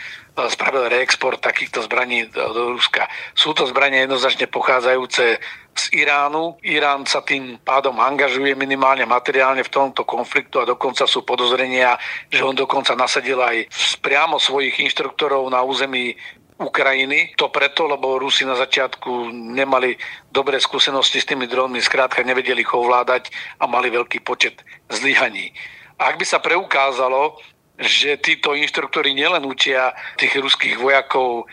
spravil 0.53 0.93
reexport 0.93 1.41
takýchto 1.41 1.83
zbraní 1.83 2.29
do 2.29 2.77
Ruska. 2.77 3.09
Sú 3.33 3.57
to 3.57 3.65
zbranie 3.67 4.05
jednoznačne 4.05 4.47
pochádzajúce 4.53 5.41
z 5.75 5.85
Iránu. 6.05 6.59
Irán 6.65 7.07
sa 7.07 7.23
tým 7.23 7.59
pádom 7.63 7.97
angažuje 7.99 8.55
minimálne 8.59 9.07
materiálne 9.07 9.63
v 9.63 9.73
tomto 9.73 10.03
konfliktu 10.03 10.63
a 10.63 10.69
dokonca 10.69 11.07
sú 11.07 11.23
podozrenia, 11.23 11.97
že 12.29 12.43
on 12.43 12.57
dokonca 12.57 12.99
nasadil 12.99 13.39
aj 13.39 13.71
priamo 14.03 14.43
svojich 14.43 14.79
inštruktorov 14.83 15.47
na 15.49 15.63
území 15.63 16.19
Ukrajiny. 16.59 17.39
To 17.39 17.55
preto, 17.55 17.87
lebo 17.87 18.19
Rusi 18.19 18.43
na 18.43 18.59
začiatku 18.59 19.31
nemali 19.31 19.95
dobré 20.35 20.59
skúsenosti 20.59 21.23
s 21.23 21.29
tými 21.31 21.47
dronmi, 21.47 21.79
skrátka 21.79 22.27
nevedeli 22.27 22.67
ich 22.67 22.75
ovládať 22.75 23.31
a 23.63 23.71
mali 23.71 23.95
veľký 23.95 24.27
počet 24.27 24.59
zlyhaní. 24.91 25.55
Ak 25.99 26.19
by 26.19 26.27
sa 26.27 26.43
preukázalo, 26.43 27.39
že 27.79 28.19
títo 28.19 28.59
inštruktori 28.59 29.15
nielen 29.15 29.47
učia 29.47 29.95
tých 30.19 30.35
ruských 30.35 30.83
vojakov, 30.83 31.47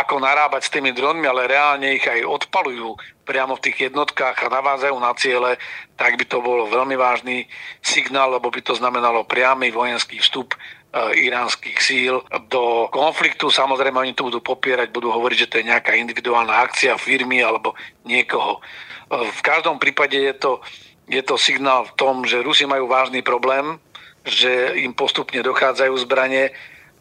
ako 0.00 0.24
narábať 0.24 0.62
s 0.64 0.72
tými 0.72 0.96
dronmi, 0.96 1.28
ale 1.28 1.44
reálne 1.44 1.92
ich 1.92 2.06
aj 2.08 2.24
odpalujú 2.24 2.96
priamo 3.28 3.60
v 3.60 3.64
tých 3.68 3.92
jednotkách 3.92 4.40
a 4.40 4.52
navádzajú 4.56 4.96
na 4.96 5.12
ciele, 5.14 5.60
tak 6.00 6.16
by 6.16 6.24
to 6.24 6.40
bolo 6.40 6.64
veľmi 6.66 6.96
vážny 6.96 7.44
signál, 7.84 8.32
lebo 8.32 8.48
by 8.48 8.64
to 8.64 8.72
znamenalo 8.72 9.28
priamy 9.28 9.68
vojenský 9.68 10.18
vstup 10.18 10.56
Eh, 10.90 11.30
iránskych 11.30 11.78
síl 11.78 12.18
do 12.50 12.90
konfliktu. 12.90 13.46
Samozrejme, 13.46 13.94
oni 13.94 14.10
to 14.10 14.26
budú 14.26 14.42
popierať, 14.42 14.90
budú 14.90 15.14
hovoriť, 15.14 15.38
že 15.38 15.46
to 15.46 15.58
je 15.62 15.70
nejaká 15.70 15.94
individuálna 15.94 16.66
akcia 16.66 16.98
firmy 16.98 17.46
alebo 17.46 17.78
niekoho. 18.02 18.58
Eh, 18.58 19.30
v 19.30 19.40
každom 19.46 19.78
prípade 19.78 20.18
je 20.18 20.34
to, 20.34 20.58
je 21.06 21.22
to 21.22 21.38
signál 21.38 21.86
v 21.86 21.94
tom, 21.94 22.26
že 22.26 22.42
Rusi 22.42 22.66
majú 22.66 22.90
vážny 22.90 23.22
problém, 23.22 23.78
že 24.26 24.82
im 24.82 24.90
postupne 24.90 25.38
dochádzajú 25.46 25.94
zbranie 25.94 26.50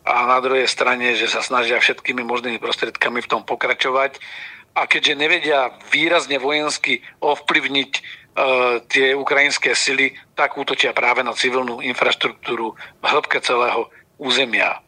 a 0.06 0.26
na 0.26 0.40
druhej 0.40 0.66
strane, 0.66 1.16
že 1.16 1.28
sa 1.28 1.44
snažia 1.44 1.78
všetkými 1.82 2.24
možnými 2.24 2.58
prostriedkami 2.58 3.24
v 3.24 3.30
tom 3.30 3.42
pokračovať. 3.44 4.18
A 4.78 4.86
keďže 4.86 5.20
nevedia 5.20 5.76
výrazne 5.92 6.40
vojensky 6.40 7.04
ovplyvniť 7.20 7.92
E, 8.40 8.80
tie 8.88 9.12
ukrajinské 9.18 9.76
sily 9.76 10.16
tak 10.38 10.56
útočia 10.56 10.96
práve 10.96 11.26
na 11.26 11.36
civilnú 11.36 11.84
infraštruktúru 11.84 12.78
v 13.02 13.04
hĺbke 13.04 13.44
celého 13.44 13.92
územia. 14.16 14.80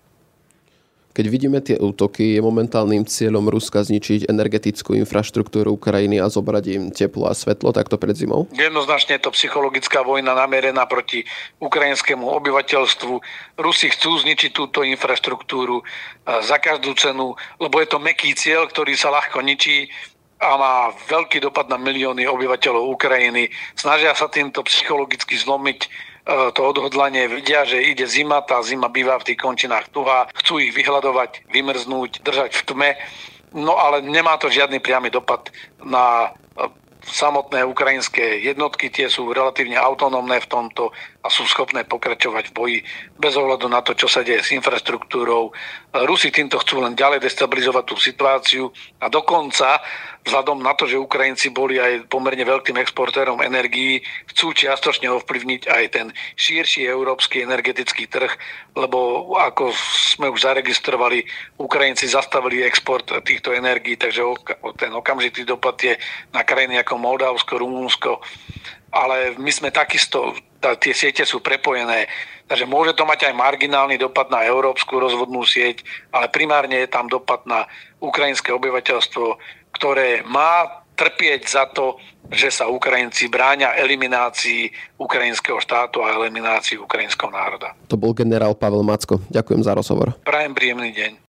Keď 1.11 1.25
vidíme 1.27 1.59
tie 1.59 1.75
útoky, 1.75 2.39
je 2.39 2.41
momentálnym 2.41 3.03
cieľom 3.03 3.51
Ruska 3.51 3.83
zničiť 3.83 4.31
energetickú 4.31 4.95
infraštruktúru 4.95 5.75
Ukrajiny 5.75 6.23
a 6.23 6.31
zobrať 6.31 6.65
im 6.71 6.83
teplo 6.87 7.27
a 7.27 7.35
svetlo 7.35 7.75
takto 7.75 7.99
pred 7.99 8.15
zimou? 8.15 8.47
Jednoznačne 8.55 9.19
je 9.19 9.27
to 9.27 9.35
psychologická 9.35 10.07
vojna 10.07 10.31
namerená 10.31 10.87
proti 10.87 11.27
ukrajinskému 11.59 12.23
obyvateľstvu. 12.23 13.13
Rusi 13.59 13.91
chcú 13.91 14.23
zničiť 14.23 14.55
túto 14.55 14.87
infraštruktúru 14.87 15.83
e, 15.83 15.83
za 16.47 16.55
každú 16.63 16.95
cenu, 16.95 17.35
lebo 17.59 17.75
je 17.83 17.87
to 17.91 17.99
meký 17.99 18.31
cieľ, 18.31 18.71
ktorý 18.71 18.95
sa 18.95 19.11
ľahko 19.11 19.43
ničí 19.43 19.91
a 20.41 20.57
má 20.57 20.75
veľký 21.11 21.37
dopad 21.43 21.69
na 21.69 21.77
milióny 21.77 22.25
obyvateľov 22.25 22.97
Ukrajiny. 22.97 23.53
Snažia 23.77 24.15
sa 24.17 24.25
týmto 24.25 24.65
psychologicky 24.65 25.37
zlomiť 25.37 25.85
to 26.25 26.61
odhodlanie, 26.61 27.25
vidia, 27.27 27.65
že 27.65 27.81
ide 27.81 28.05
zima, 28.05 28.45
tá 28.45 28.61
zima 28.61 28.87
býva 28.87 29.17
v 29.17 29.33
tých 29.33 29.39
končinách 29.41 29.89
tuhá, 29.89 30.29
chcú 30.37 30.61
ich 30.61 30.73
vyhľadovať, 30.73 31.49
vymrznúť, 31.49 32.21
držať 32.21 32.51
v 32.57 32.63
tme, 32.69 32.89
no 33.57 33.75
ale 33.75 34.05
nemá 34.05 34.37
to 34.37 34.47
žiadny 34.47 34.77
priamy 34.77 35.09
dopad 35.09 35.49
na 35.81 36.31
samotné 37.01 37.65
ukrajinské 37.65 38.45
jednotky, 38.45 38.93
tie 38.93 39.09
sú 39.09 39.33
relatívne 39.33 39.73
autonómne 39.73 40.37
v 40.37 40.47
tomto 40.49 40.93
a 41.25 41.27
sú 41.33 41.49
schopné 41.49 41.81
pokračovať 41.85 42.53
v 42.53 42.55
boji 42.55 42.77
bez 43.17 43.33
ohľadu 43.33 43.65
na 43.65 43.81
to, 43.81 43.97
čo 43.97 44.05
sa 44.05 44.21
deje 44.21 44.45
s 44.45 44.53
infraštruktúrou. 44.53 45.49
Rusi 46.05 46.29
týmto 46.29 46.61
chcú 46.61 46.85
len 46.85 46.93
ďalej 46.93 47.25
destabilizovať 47.25 47.83
tú 47.89 47.95
situáciu 47.97 48.63
a 49.01 49.09
dokonca 49.09 49.81
vzhľadom 50.21 50.61
na 50.61 50.77
to, 50.77 50.85
že 50.85 51.01
Ukrajinci 51.01 51.49
boli 51.49 51.81
aj 51.81 52.05
pomerne 52.05 52.45
veľkým 52.45 52.77
exportérom 52.77 53.41
energií, 53.41 54.05
chcú 54.29 54.53
čiastočne 54.53 55.09
ovplyvniť 55.09 55.61
aj 55.65 55.83
ten 55.89 56.07
širší 56.37 56.85
európsky 56.85 57.41
energetický 57.41 58.05
trh, 58.05 58.29
lebo 58.77 59.33
ako 59.37 59.73
sme 60.13 60.29
už 60.29 60.45
zaregistrovali, 60.45 61.25
Ukrajinci 61.57 62.05
zastavili 62.05 62.61
export 62.61 63.09
týchto 63.25 63.49
energií, 63.51 63.97
takže 63.97 64.21
ten 64.77 64.93
okamžitý 64.93 65.41
dopad 65.41 65.81
je 65.81 65.97
na 66.33 66.45
krajiny 66.45 66.77
ako 66.77 67.01
Moldavsko, 67.01 67.57
Rumunsko, 67.57 68.21
ale 68.93 69.33
my 69.41 69.49
sme 69.49 69.73
takisto, 69.73 70.37
tie 70.61 70.93
siete 70.93 71.25
sú 71.25 71.41
prepojené, 71.41 72.05
takže 72.45 72.69
môže 72.69 72.93
to 72.93 73.07
mať 73.07 73.31
aj 73.31 73.33
marginálny 73.33 73.97
dopad 73.97 74.29
na 74.29 74.45
európsku 74.45 74.99
rozvodnú 74.99 75.41
sieť, 75.47 75.81
ale 76.13 76.29
primárne 76.29 76.83
je 76.83 76.91
tam 76.91 77.07
dopad 77.09 77.41
na 77.47 77.65
ukrajinské 78.03 78.51
obyvateľstvo, 78.51 79.25
ktoré 79.75 80.23
má 80.27 80.83
trpieť 80.95 81.41
za 81.49 81.65
to, 81.71 81.97
že 82.31 82.53
sa 82.53 82.69
Ukrajinci 82.69 83.27
bráňa 83.27 83.75
eliminácii 83.75 84.69
ukrajinského 85.01 85.59
štátu 85.59 85.99
a 86.05 86.15
eliminácii 86.15 86.79
ukrajinského 86.79 87.33
národa. 87.33 87.73
To 87.91 87.99
bol 87.99 88.15
generál 88.15 88.55
Pavel 88.55 88.85
Macko. 88.85 89.19
Ďakujem 89.27 89.61
za 89.65 89.73
rozhovor. 89.75 90.15
Prajem 90.23 90.53
príjemný 90.55 90.93
deň. 90.95 91.30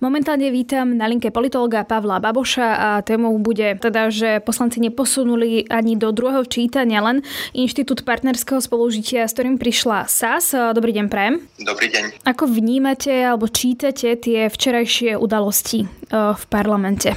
Momentálne 0.00 0.48
vítam 0.48 0.96
na 0.96 1.04
linke 1.04 1.28
politologa 1.28 1.84
Pavla 1.84 2.24
Baboša 2.24 2.68
a 2.72 2.88
témou 3.04 3.36
bude 3.36 3.76
teda, 3.76 4.08
že 4.08 4.40
poslanci 4.40 4.80
neposunuli 4.80 5.68
ani 5.68 5.92
do 5.92 6.08
druhého 6.08 6.40
čítania 6.48 7.04
len 7.04 7.20
Inštitút 7.52 8.08
partnerského 8.08 8.64
spolužitia, 8.64 9.28
s 9.28 9.36
ktorým 9.36 9.60
prišla 9.60 10.08
SAS. 10.08 10.56
Dobrý 10.72 10.96
deň, 10.96 11.06
Prajem. 11.12 11.44
Dobrý 11.60 11.92
deň. 11.92 12.24
Ako 12.24 12.48
vnímate 12.48 13.12
alebo 13.12 13.44
čítate 13.52 14.16
tie 14.16 14.48
včerajšie 14.48 15.20
udalosti 15.20 15.84
e, 15.84 15.88
v 16.32 16.44
parlamente? 16.48 17.12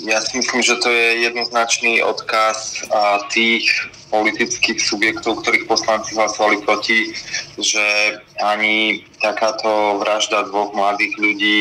Ja 0.00 0.16
si 0.24 0.40
myslím, 0.40 0.64
že 0.64 0.80
to 0.80 0.88
je 0.88 1.28
jednoznačný 1.28 2.00
odkaz 2.00 2.88
tých 3.28 3.68
politických 4.08 4.80
subjektov, 4.80 5.44
ktorých 5.44 5.68
poslanci 5.68 6.16
hlasovali 6.16 6.64
proti, 6.64 7.12
že 7.60 8.16
ani 8.40 9.04
takáto 9.20 10.00
vražda 10.00 10.48
dvoch 10.48 10.72
mladých 10.72 11.12
ľudí 11.20 11.58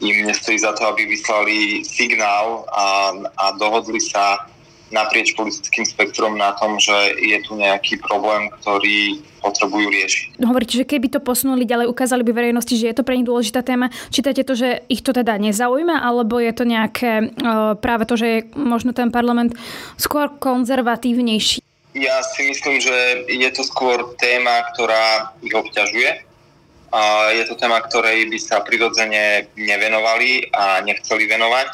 im 0.00 0.26
nestojí 0.26 0.58
za 0.58 0.72
to, 0.72 0.86
aby 0.90 1.06
vyslali 1.06 1.84
signál 1.84 2.66
a, 2.72 3.12
a 3.36 3.44
dohodli 3.54 4.00
sa 4.00 4.50
naprieč 4.94 5.34
politickým 5.34 5.82
spektrom 5.82 6.38
na 6.38 6.54
tom, 6.54 6.78
že 6.78 6.94
je 7.18 7.34
tu 7.42 7.58
nejaký 7.58 7.98
problém, 7.98 8.46
ktorý 8.62 9.18
potrebujú 9.42 9.90
riešiť. 9.90 10.38
Hovoríte, 10.38 10.78
že 10.78 10.86
keby 10.86 11.10
to 11.10 11.18
posunuli 11.18 11.66
ďalej, 11.66 11.90
ukázali 11.90 12.22
by 12.22 12.30
verejnosti, 12.30 12.78
že 12.78 12.88
je 12.92 12.96
to 12.96 13.02
pre 13.02 13.18
nich 13.18 13.26
dôležitá 13.26 13.66
téma. 13.66 13.90
Čítate 14.14 14.46
to, 14.46 14.54
že 14.54 14.86
ich 14.86 15.02
to 15.02 15.10
teda 15.10 15.34
nezaujíma, 15.40 15.98
alebo 15.98 16.38
je 16.38 16.52
to 16.54 16.62
nejaké 16.62 17.34
práve 17.82 18.06
to, 18.06 18.14
že 18.14 18.26
je 18.26 18.38
možno 18.54 18.94
ten 18.94 19.10
parlament 19.10 19.58
skôr 19.98 20.30
konzervatívnejší? 20.38 21.58
Ja 21.94 22.22
si 22.22 22.50
myslím, 22.50 22.78
že 22.82 23.26
je 23.30 23.50
to 23.54 23.62
skôr 23.66 24.14
téma, 24.18 24.66
ktorá 24.74 25.34
ich 25.42 25.54
obťažuje 25.54 26.33
je 27.34 27.44
to 27.50 27.58
téma, 27.58 27.82
ktorej 27.82 28.30
by 28.30 28.38
sa 28.38 28.62
prirodzene 28.62 29.50
nevenovali 29.58 30.50
a 30.54 30.80
nechceli 30.86 31.26
venovať. 31.26 31.70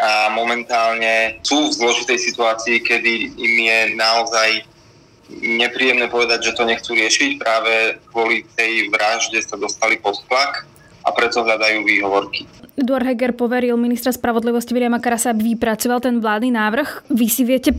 A 0.00 0.32
momentálne 0.32 1.38
sú 1.44 1.68
v 1.68 1.76
zložitej 1.76 2.18
situácii, 2.18 2.80
kedy 2.80 3.36
im 3.36 3.54
je 3.68 3.78
naozaj 4.00 4.50
nepríjemné 5.30 6.08
povedať, 6.10 6.50
že 6.50 6.56
to 6.56 6.64
nechcú 6.64 6.96
riešiť. 6.96 7.38
Práve 7.38 8.00
kvôli 8.10 8.48
tej 8.56 8.90
vražde 8.90 9.38
sa 9.44 9.60
dostali 9.60 10.00
pod 10.00 10.18
tlak 10.26 10.66
a 11.04 11.12
preto 11.12 11.44
hľadajú 11.44 11.84
výhovorky. 11.84 12.48
Eduard 12.80 13.04
Heger 13.04 13.36
poveril 13.36 13.76
ministra 13.76 14.08
spravodlivosti 14.08 14.72
Viliama 14.72 15.04
Karasa, 15.04 15.36
aby 15.36 15.52
vypracoval 15.52 16.00
ten 16.00 16.16
vládny 16.16 16.56
návrh. 16.56 17.12
Vy 17.12 17.26
si 17.28 17.44
viete 17.44 17.76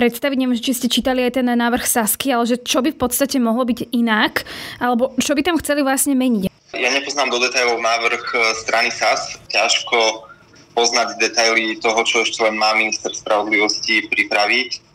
predstaviť, 0.00 0.36
neviem, 0.40 0.56
či 0.56 0.72
ste 0.72 0.88
čítali 0.88 1.20
aj 1.28 1.36
ten 1.36 1.44
návrh 1.44 1.84
Sasky, 1.84 2.32
ale 2.32 2.48
že 2.48 2.56
čo 2.56 2.80
by 2.80 2.96
v 2.96 3.00
podstate 3.04 3.36
mohlo 3.36 3.68
byť 3.68 3.92
inak, 3.92 4.48
alebo 4.80 5.12
čo 5.20 5.36
by 5.36 5.44
tam 5.44 5.60
chceli 5.60 5.84
vlastne 5.84 6.16
meniť? 6.16 6.48
Ja 6.72 6.88
nepoznám 6.88 7.28
do 7.28 7.36
detailov 7.36 7.84
návrh 7.84 8.24
e, 8.32 8.36
strany 8.64 8.88
SAS. 8.88 9.36
Ťažko 9.52 10.24
poznať 10.72 11.20
detaily 11.20 11.76
toho, 11.76 12.00
čo 12.08 12.24
ešte 12.24 12.40
len 12.48 12.56
má 12.56 12.72
minister 12.72 13.12
spravodlivosti 13.12 14.08
pripraviť. 14.08 14.88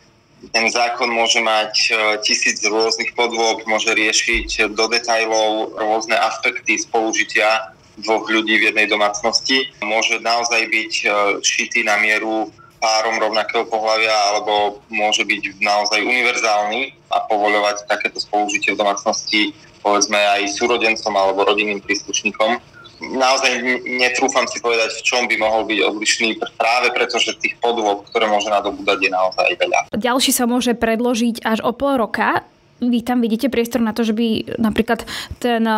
Ten 0.50 0.66
zákon 0.66 1.06
môže 1.06 1.38
mať 1.38 1.74
e, 1.86 1.90
tisíc 2.26 2.58
rôznych 2.66 3.14
podôb, 3.14 3.62
môže 3.70 3.94
riešiť 3.94 4.74
do 4.74 4.90
detajlov 4.90 5.78
rôzne 5.78 6.18
aspekty 6.18 6.82
spolužitia 6.82 7.76
dvoch 8.02 8.26
ľudí 8.26 8.58
v 8.58 8.74
jednej 8.74 8.90
domácnosti. 8.90 9.70
Môže 9.86 10.18
naozaj 10.18 10.66
byť 10.66 10.92
e, 10.98 11.06
šitý 11.46 11.86
na 11.86 11.94
mieru 12.02 12.50
párom 12.78 13.16
rovnakého 13.18 13.64
pohľavia 13.66 14.12
alebo 14.32 14.82
môže 14.92 15.24
byť 15.24 15.60
naozaj 15.60 16.00
univerzálny 16.04 16.96
a 17.12 17.26
povoľovať 17.28 17.88
takéto 17.88 18.20
spolužitie 18.20 18.74
v 18.74 18.80
domácnosti 18.80 19.56
povedzme 19.86 20.18
aj 20.18 20.50
súrodencom 20.50 21.14
alebo 21.14 21.46
rodinným 21.46 21.78
príslušníkom. 21.78 22.58
Naozaj 22.96 23.60
netrúfam 23.84 24.48
si 24.48 24.58
povedať, 24.58 24.98
v 24.98 25.04
čom 25.04 25.22
by 25.28 25.36
mohol 25.36 25.68
byť 25.68 25.78
odlišný 25.84 26.40
práve 26.56 26.90
preto, 26.96 27.20
že 27.20 27.36
tých 27.38 27.54
podôb, 27.60 28.08
ktoré 28.08 28.24
môže 28.24 28.48
nadobúdať, 28.48 28.98
je 29.04 29.10
naozaj 29.12 29.48
veľa. 29.60 29.80
Ďalší 29.92 30.32
sa 30.32 30.48
môže 30.48 30.72
predložiť 30.72 31.44
až 31.44 31.60
o 31.60 31.76
pol 31.76 32.00
roka 32.00 32.42
vy 32.76 33.00
tam 33.00 33.24
vidíte 33.24 33.48
priestor 33.48 33.80
na 33.80 33.96
to, 33.96 34.04
že 34.04 34.12
by 34.12 34.60
napríklad 34.60 35.08
ten 35.40 35.64
e, 35.64 35.76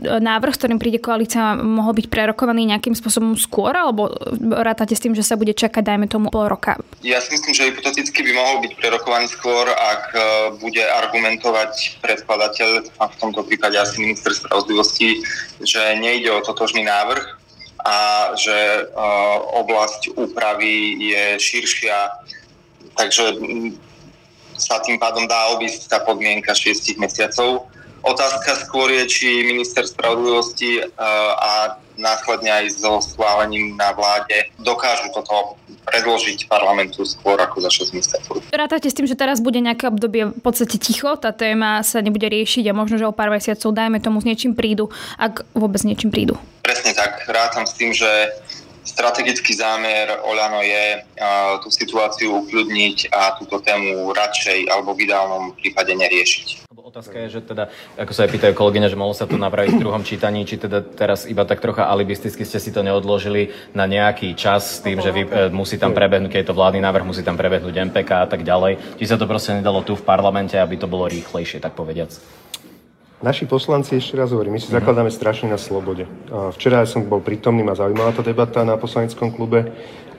návrh, 0.00 0.56
s 0.56 0.60
ktorým 0.60 0.80
príde 0.80 0.96
koalícia, 0.96 1.52
mohol 1.52 1.92
byť 2.00 2.06
prerokovaný 2.08 2.64
nejakým 2.72 2.96
spôsobom 2.96 3.36
skôr, 3.36 3.76
alebo 3.76 4.08
rátate 4.40 4.96
s 4.96 5.04
tým, 5.04 5.12
že 5.12 5.20
sa 5.20 5.36
bude 5.36 5.52
čakať, 5.52 5.84
dajme 5.84 6.08
tomu, 6.08 6.32
pol 6.32 6.48
roka? 6.48 6.80
Ja 7.04 7.20
si 7.20 7.36
myslím, 7.36 7.52
že 7.52 7.68
hypoteticky 7.68 8.24
by 8.24 8.32
mohol 8.32 8.56
byť 8.64 8.72
prerokovaný 8.80 9.28
skôr, 9.28 9.68
ak 9.68 10.04
e, 10.16 10.20
bude 10.64 10.80
argumentovať 10.80 12.00
predkladateľ, 12.00 12.70
a 13.00 13.04
v 13.12 13.16
tomto 13.20 13.44
prípade 13.44 13.76
asi 13.76 14.00
minister 14.00 14.32
spravodlivosti, 14.32 15.20
že 15.60 15.80
nejde 16.00 16.32
o 16.32 16.40
totožný 16.40 16.88
návrh 16.88 17.24
a 17.84 18.32
že 18.32 18.56
e, 18.56 18.82
oblasť 19.60 20.16
úpravy 20.16 20.96
je 21.04 21.24
širšia. 21.36 22.24
Takže 22.96 23.24
sa 24.56 24.80
tým 24.82 24.98
pádom 24.98 25.26
dá 25.26 25.54
obísť 25.54 25.90
tá 25.90 25.98
podmienka 26.02 26.54
6 26.54 26.96
mesiacov. 26.98 27.66
Otázka 28.04 28.68
skôr 28.68 28.92
je, 28.92 29.04
či 29.08 29.28
minister 29.48 29.88
spravodlivosti 29.88 30.76
e, 30.76 30.82
a 31.40 31.80
následne 31.96 32.52
aj 32.52 32.76
so 32.76 33.00
schválením 33.00 33.80
na 33.80 33.96
vláde 33.96 34.50
dokážu 34.60 35.08
toto 35.14 35.56
predložiť 35.88 36.50
parlamentu 36.50 37.04
skôr 37.04 37.38
ako 37.40 37.64
za 37.64 37.70
6 37.70 37.96
mesiacov. 37.96 38.34
Rátate 38.50 38.92
s 38.92 38.96
tým, 38.96 39.08
že 39.08 39.16
teraz 39.16 39.40
bude 39.40 39.60
nejaké 39.60 39.88
obdobie 39.88 40.32
v 40.32 40.42
podstate 40.42 40.76
ticho, 40.76 41.16
tá 41.16 41.30
téma 41.30 41.80
sa 41.80 42.04
nebude 42.04 42.28
riešiť 42.28 42.68
a 42.68 42.76
možno, 42.76 43.00
že 43.00 43.08
o 43.08 43.14
pár 43.14 43.32
mesiacov 43.32 43.72
dajme 43.72 44.00
tomu 44.04 44.20
s 44.20 44.28
niečím 44.28 44.52
prídu, 44.52 44.90
ak 45.16 45.48
vôbec 45.56 45.80
s 45.80 45.88
niečím 45.88 46.12
prídu. 46.12 46.36
Presne 46.64 46.96
tak. 46.96 47.24
Rátam 47.28 47.68
s 47.68 47.76
tým, 47.76 47.92
že 47.92 48.08
strategický 48.94 49.58
zámer 49.58 50.22
Oľano 50.22 50.62
je 50.62 51.02
uh, 51.02 51.58
tú 51.58 51.68
situáciu 51.74 52.46
ukľudniť 52.46 53.10
a 53.10 53.34
túto 53.34 53.58
tému 53.58 54.14
radšej 54.14 54.70
alebo 54.70 54.94
v 54.94 55.10
ideálnom 55.10 55.58
prípade 55.58 55.90
neriešiť. 55.98 56.70
Otázka 56.84 57.16
je, 57.26 57.40
že 57.40 57.40
teda, 57.40 57.72
ako 57.96 58.12
sa 58.12 58.28
aj 58.28 58.30
pýtajú 58.36 58.52
kolegyne, 58.54 58.92
že 58.92 58.94
mohlo 58.94 59.16
sa 59.16 59.24
to 59.24 59.40
napraviť 59.40 59.72
v 59.72 59.82
druhom 59.82 60.04
čítaní, 60.04 60.44
či 60.44 60.60
teda 60.60 60.84
teraz 60.84 61.24
iba 61.24 61.42
tak 61.48 61.64
trocha 61.64 61.88
alibisticky 61.88 62.44
ste 62.44 62.60
si 62.60 62.70
to 62.70 62.84
neodložili 62.84 63.56
na 63.72 63.88
nejaký 63.88 64.36
čas 64.36 64.78
s 64.78 64.80
tým, 64.84 65.00
že 65.00 65.08
vy, 65.08 65.24
e, 65.24 65.48
musí 65.48 65.80
tam 65.80 65.96
prebehnúť, 65.96 66.28
keď 66.28 66.40
je 66.44 66.48
to 66.52 66.58
vládny 66.60 66.84
návrh, 66.84 67.08
musí 67.08 67.24
tam 67.24 67.40
prebehnúť 67.40 67.88
MPK 67.88 68.10
a 68.14 68.28
tak 68.28 68.44
ďalej. 68.44 69.00
Či 69.00 69.10
sa 69.10 69.16
to 69.16 69.24
proste 69.24 69.58
nedalo 69.58 69.80
tu 69.80 69.96
v 69.96 70.06
parlamente, 70.06 70.60
aby 70.60 70.76
to 70.76 70.84
bolo 70.84 71.08
rýchlejšie, 71.08 71.58
tak 71.58 71.72
povediac. 71.72 72.14
Naši 73.24 73.48
poslanci, 73.48 73.96
ešte 73.96 74.20
raz 74.20 74.36
hovorím, 74.36 74.60
my 74.60 74.60
si 74.60 74.68
zakladáme 74.68 75.08
strašne 75.08 75.48
na 75.48 75.56
slobode. 75.56 76.04
Včera 76.28 76.84
som 76.84 77.08
bol 77.08 77.24
prítomný, 77.24 77.64
ma 77.64 77.72
zaujímala 77.72 78.12
tá 78.12 78.20
debata 78.20 78.68
na 78.68 78.76
poslaneckom 78.76 79.32
klube 79.32 79.64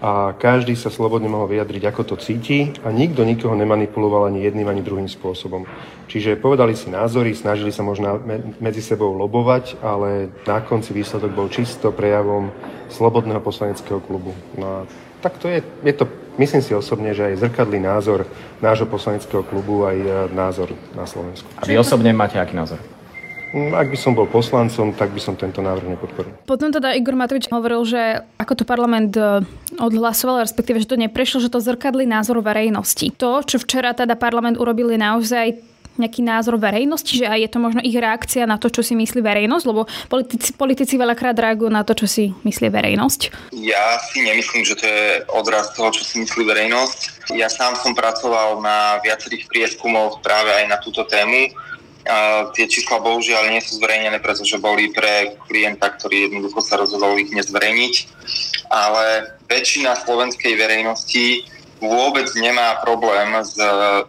a 0.02 0.34
každý 0.34 0.74
sa 0.74 0.90
slobodne 0.90 1.30
mohol 1.30 1.54
vyjadriť, 1.54 1.86
ako 1.86 2.02
to 2.02 2.16
cíti 2.18 2.74
a 2.82 2.90
nikto 2.90 3.22
nikoho 3.22 3.54
nemanipuloval 3.54 4.26
ani 4.26 4.42
jedným, 4.42 4.66
ani 4.66 4.82
druhým 4.82 5.06
spôsobom. 5.06 5.70
Čiže 6.10 6.42
povedali 6.42 6.74
si 6.74 6.90
názory, 6.90 7.38
snažili 7.38 7.70
sa 7.70 7.86
možno 7.86 8.26
medzi 8.58 8.82
sebou 8.82 9.14
lobovať, 9.14 9.86
ale 9.86 10.34
na 10.50 10.66
konci 10.66 10.98
výsledok 10.98 11.30
bol 11.30 11.46
čisto 11.54 11.94
prejavom 11.94 12.50
slobodného 12.90 13.38
poslaneckého 13.38 14.02
klubu. 14.02 14.34
No 14.58 14.66
a 14.66 14.90
tak 15.22 15.38
to 15.38 15.46
je, 15.46 15.62
je 15.86 15.94
to, 15.94 16.10
myslím 16.42 16.66
si 16.66 16.74
osobne, 16.74 17.14
že 17.14 17.30
aj 17.30 17.46
zrkadlý 17.46 17.86
názor 17.86 18.26
nášho 18.66 18.90
poslaneckého 18.90 19.46
klubu, 19.46 19.86
aj 19.86 19.98
e, 19.98 20.10
názor 20.34 20.74
na 20.98 21.06
Slovensku. 21.06 21.46
A 21.62 21.70
vy 21.70 21.78
osobne 21.78 22.10
máte 22.10 22.42
aký 22.42 22.58
názor? 22.58 22.95
Mm, 23.56 23.72
ak 23.72 23.88
by 23.88 23.96
som 23.96 24.12
bol 24.12 24.28
poslancom, 24.28 24.92
tak 24.92 25.16
by 25.16 25.22
som 25.24 25.40
tento 25.40 25.64
návrh 25.64 25.96
nepodporil. 25.96 26.36
Potom 26.44 26.76
teda 26.76 26.92
Igor 26.92 27.16
Matovič 27.16 27.48
hovoril, 27.48 27.88
že 27.88 28.20
ako 28.36 28.52
to 28.52 28.64
parlament 28.68 29.16
e, 29.16 29.48
odhlasoval, 29.80 30.44
respektíve, 30.44 30.84
že 30.84 30.92
to 30.92 31.00
neprešlo, 31.00 31.40
že 31.40 31.48
to 31.48 31.64
zrkadli 31.64 32.04
názor 32.04 32.44
verejnosti. 32.44 33.16
To, 33.16 33.40
čo 33.48 33.56
včera 33.64 33.96
teda 33.96 34.20
parlament 34.20 34.60
urobil, 34.60 34.92
je 34.92 35.00
naozaj 35.00 35.56
nejaký 35.96 36.20
názor 36.20 36.60
verejnosti, 36.60 37.16
že 37.16 37.24
aj 37.24 37.40
je 37.48 37.50
to 37.56 37.60
možno 37.64 37.80
ich 37.80 37.96
reakcia 37.96 38.44
na 38.44 38.60
to, 38.60 38.68
čo 38.68 38.84
si 38.84 39.00
myslí 39.00 39.24
verejnosť, 39.24 39.64
lebo 39.64 39.88
politici, 40.12 40.52
politici 40.52 41.00
veľakrát 41.00 41.40
reagujú 41.40 41.72
na 41.72 41.88
to, 41.88 41.96
čo 41.96 42.08
si 42.12 42.36
myslí 42.44 42.68
verejnosť. 42.68 43.56
Ja 43.56 43.96
si 44.12 44.20
nemyslím, 44.20 44.68
že 44.68 44.76
to 44.76 44.84
je 44.84 45.24
odraz 45.32 45.72
toho, 45.72 45.96
čo 45.96 46.04
si 46.04 46.20
myslí 46.20 46.44
verejnosť. 46.44 47.32
Ja 47.40 47.48
sám 47.48 47.80
som 47.80 47.96
pracoval 47.96 48.60
na 48.60 49.00
viacerých 49.00 49.48
prieskumoch 49.48 50.20
práve 50.20 50.52
aj 50.52 50.66
na 50.68 50.78
túto 50.84 51.08
tému. 51.08 51.56
A 52.06 52.50
tie 52.54 52.70
čísla 52.70 53.02
bohužiaľ 53.02 53.50
nie 53.50 53.62
sú 53.66 53.82
zverejnené, 53.82 54.22
pretože 54.22 54.62
boli 54.62 54.94
pre 54.94 55.34
klienta, 55.50 55.90
ktorý 55.90 56.30
jednoducho 56.30 56.62
sa 56.62 56.78
rozhodol 56.78 57.18
ich 57.18 57.34
nezverejniť. 57.34 57.94
Ale 58.70 59.36
väčšina 59.50 59.98
slovenskej 60.06 60.54
verejnosti 60.54 61.50
vôbec 61.82 62.30
nemá 62.40 62.80
problém 62.82 63.36
s 63.44 63.58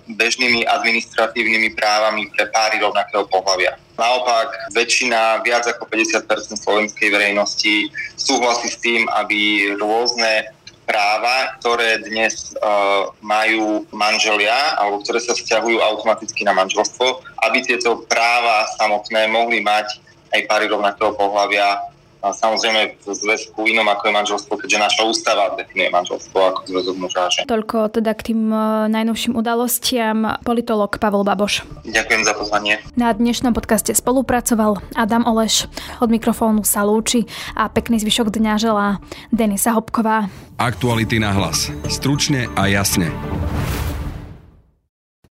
bežnými 0.07 0.65
administratívnymi 0.65 1.75
právami 1.75 2.31
pre 2.33 2.47
páry 2.55 2.79
rovnakého 2.79 3.27
pohľavia. 3.27 3.75
Naopak, 3.97 4.77
väčšina, 4.77 5.41
viac 5.41 5.65
ako 5.65 5.89
50% 5.89 6.29
slovenskej 6.57 7.09
verejnosti 7.09 7.89
súhlasí 8.21 8.69
s 8.69 8.79
tým, 8.81 9.09
aby 9.09 9.73
rôzne 9.81 10.53
práva, 10.87 11.59
ktoré 11.59 12.01
dnes 12.07 12.55
uh, 12.62 13.11
majú 13.20 13.85
manželia 13.90 14.79
alebo 14.79 15.03
ktoré 15.03 15.18
sa 15.18 15.35
vzťahujú 15.35 15.83
automaticky 15.83 16.46
na 16.46 16.55
manželstvo, 16.55 17.20
aby 17.42 17.59
tieto 17.66 18.07
práva 18.07 18.70
samotné 18.79 19.27
mohli 19.27 19.61
mať 19.61 19.99
aj 20.33 20.40
páry 20.46 20.70
rovnakého 20.70 21.12
pohľavia 21.18 21.96
a 22.25 22.33
samozrejme 22.33 23.01
v 23.01 23.09
zväzku 23.13 23.67
inom 23.69 23.87
ako 23.87 24.09
je 24.09 24.13
manželstvo, 24.13 24.53
keďže 24.59 24.79
naša 24.79 25.03
ústava 25.07 25.55
definuje 25.55 25.89
manželstvo 25.93 26.37
ako 26.37 26.61
zväzok 26.67 26.95
muža 26.97 27.21
a 27.23 27.29
ženy. 27.31 27.47
Toľko 27.47 27.77
teda 27.93 28.13
k 28.17 28.33
tým 28.33 28.41
e, 28.51 28.59
najnovším 28.91 29.33
udalostiam 29.39 30.19
politolog 30.43 30.97
Pavel 30.97 31.23
Baboš. 31.23 31.63
Ďakujem 31.87 32.23
za 32.25 32.33
pozvanie. 32.35 32.83
Na 32.99 33.13
dnešnom 33.13 33.55
podcaste 33.55 33.95
spolupracoval 33.95 34.83
Adam 34.99 35.25
Oleš. 35.29 35.71
Od 36.03 36.11
mikrofónu 36.11 36.67
sa 36.67 36.83
lúči 36.83 37.29
a 37.55 37.71
pekný 37.71 38.03
zvyšok 38.03 38.33
dňa 38.35 38.55
želá 38.59 38.99
Denisa 39.31 39.77
Hopková. 39.77 40.29
Aktuality 40.57 41.21
na 41.21 41.37
hlas. 41.37 41.69
Stručne 41.87 42.49
a 42.57 42.67
jasne. 42.67 43.13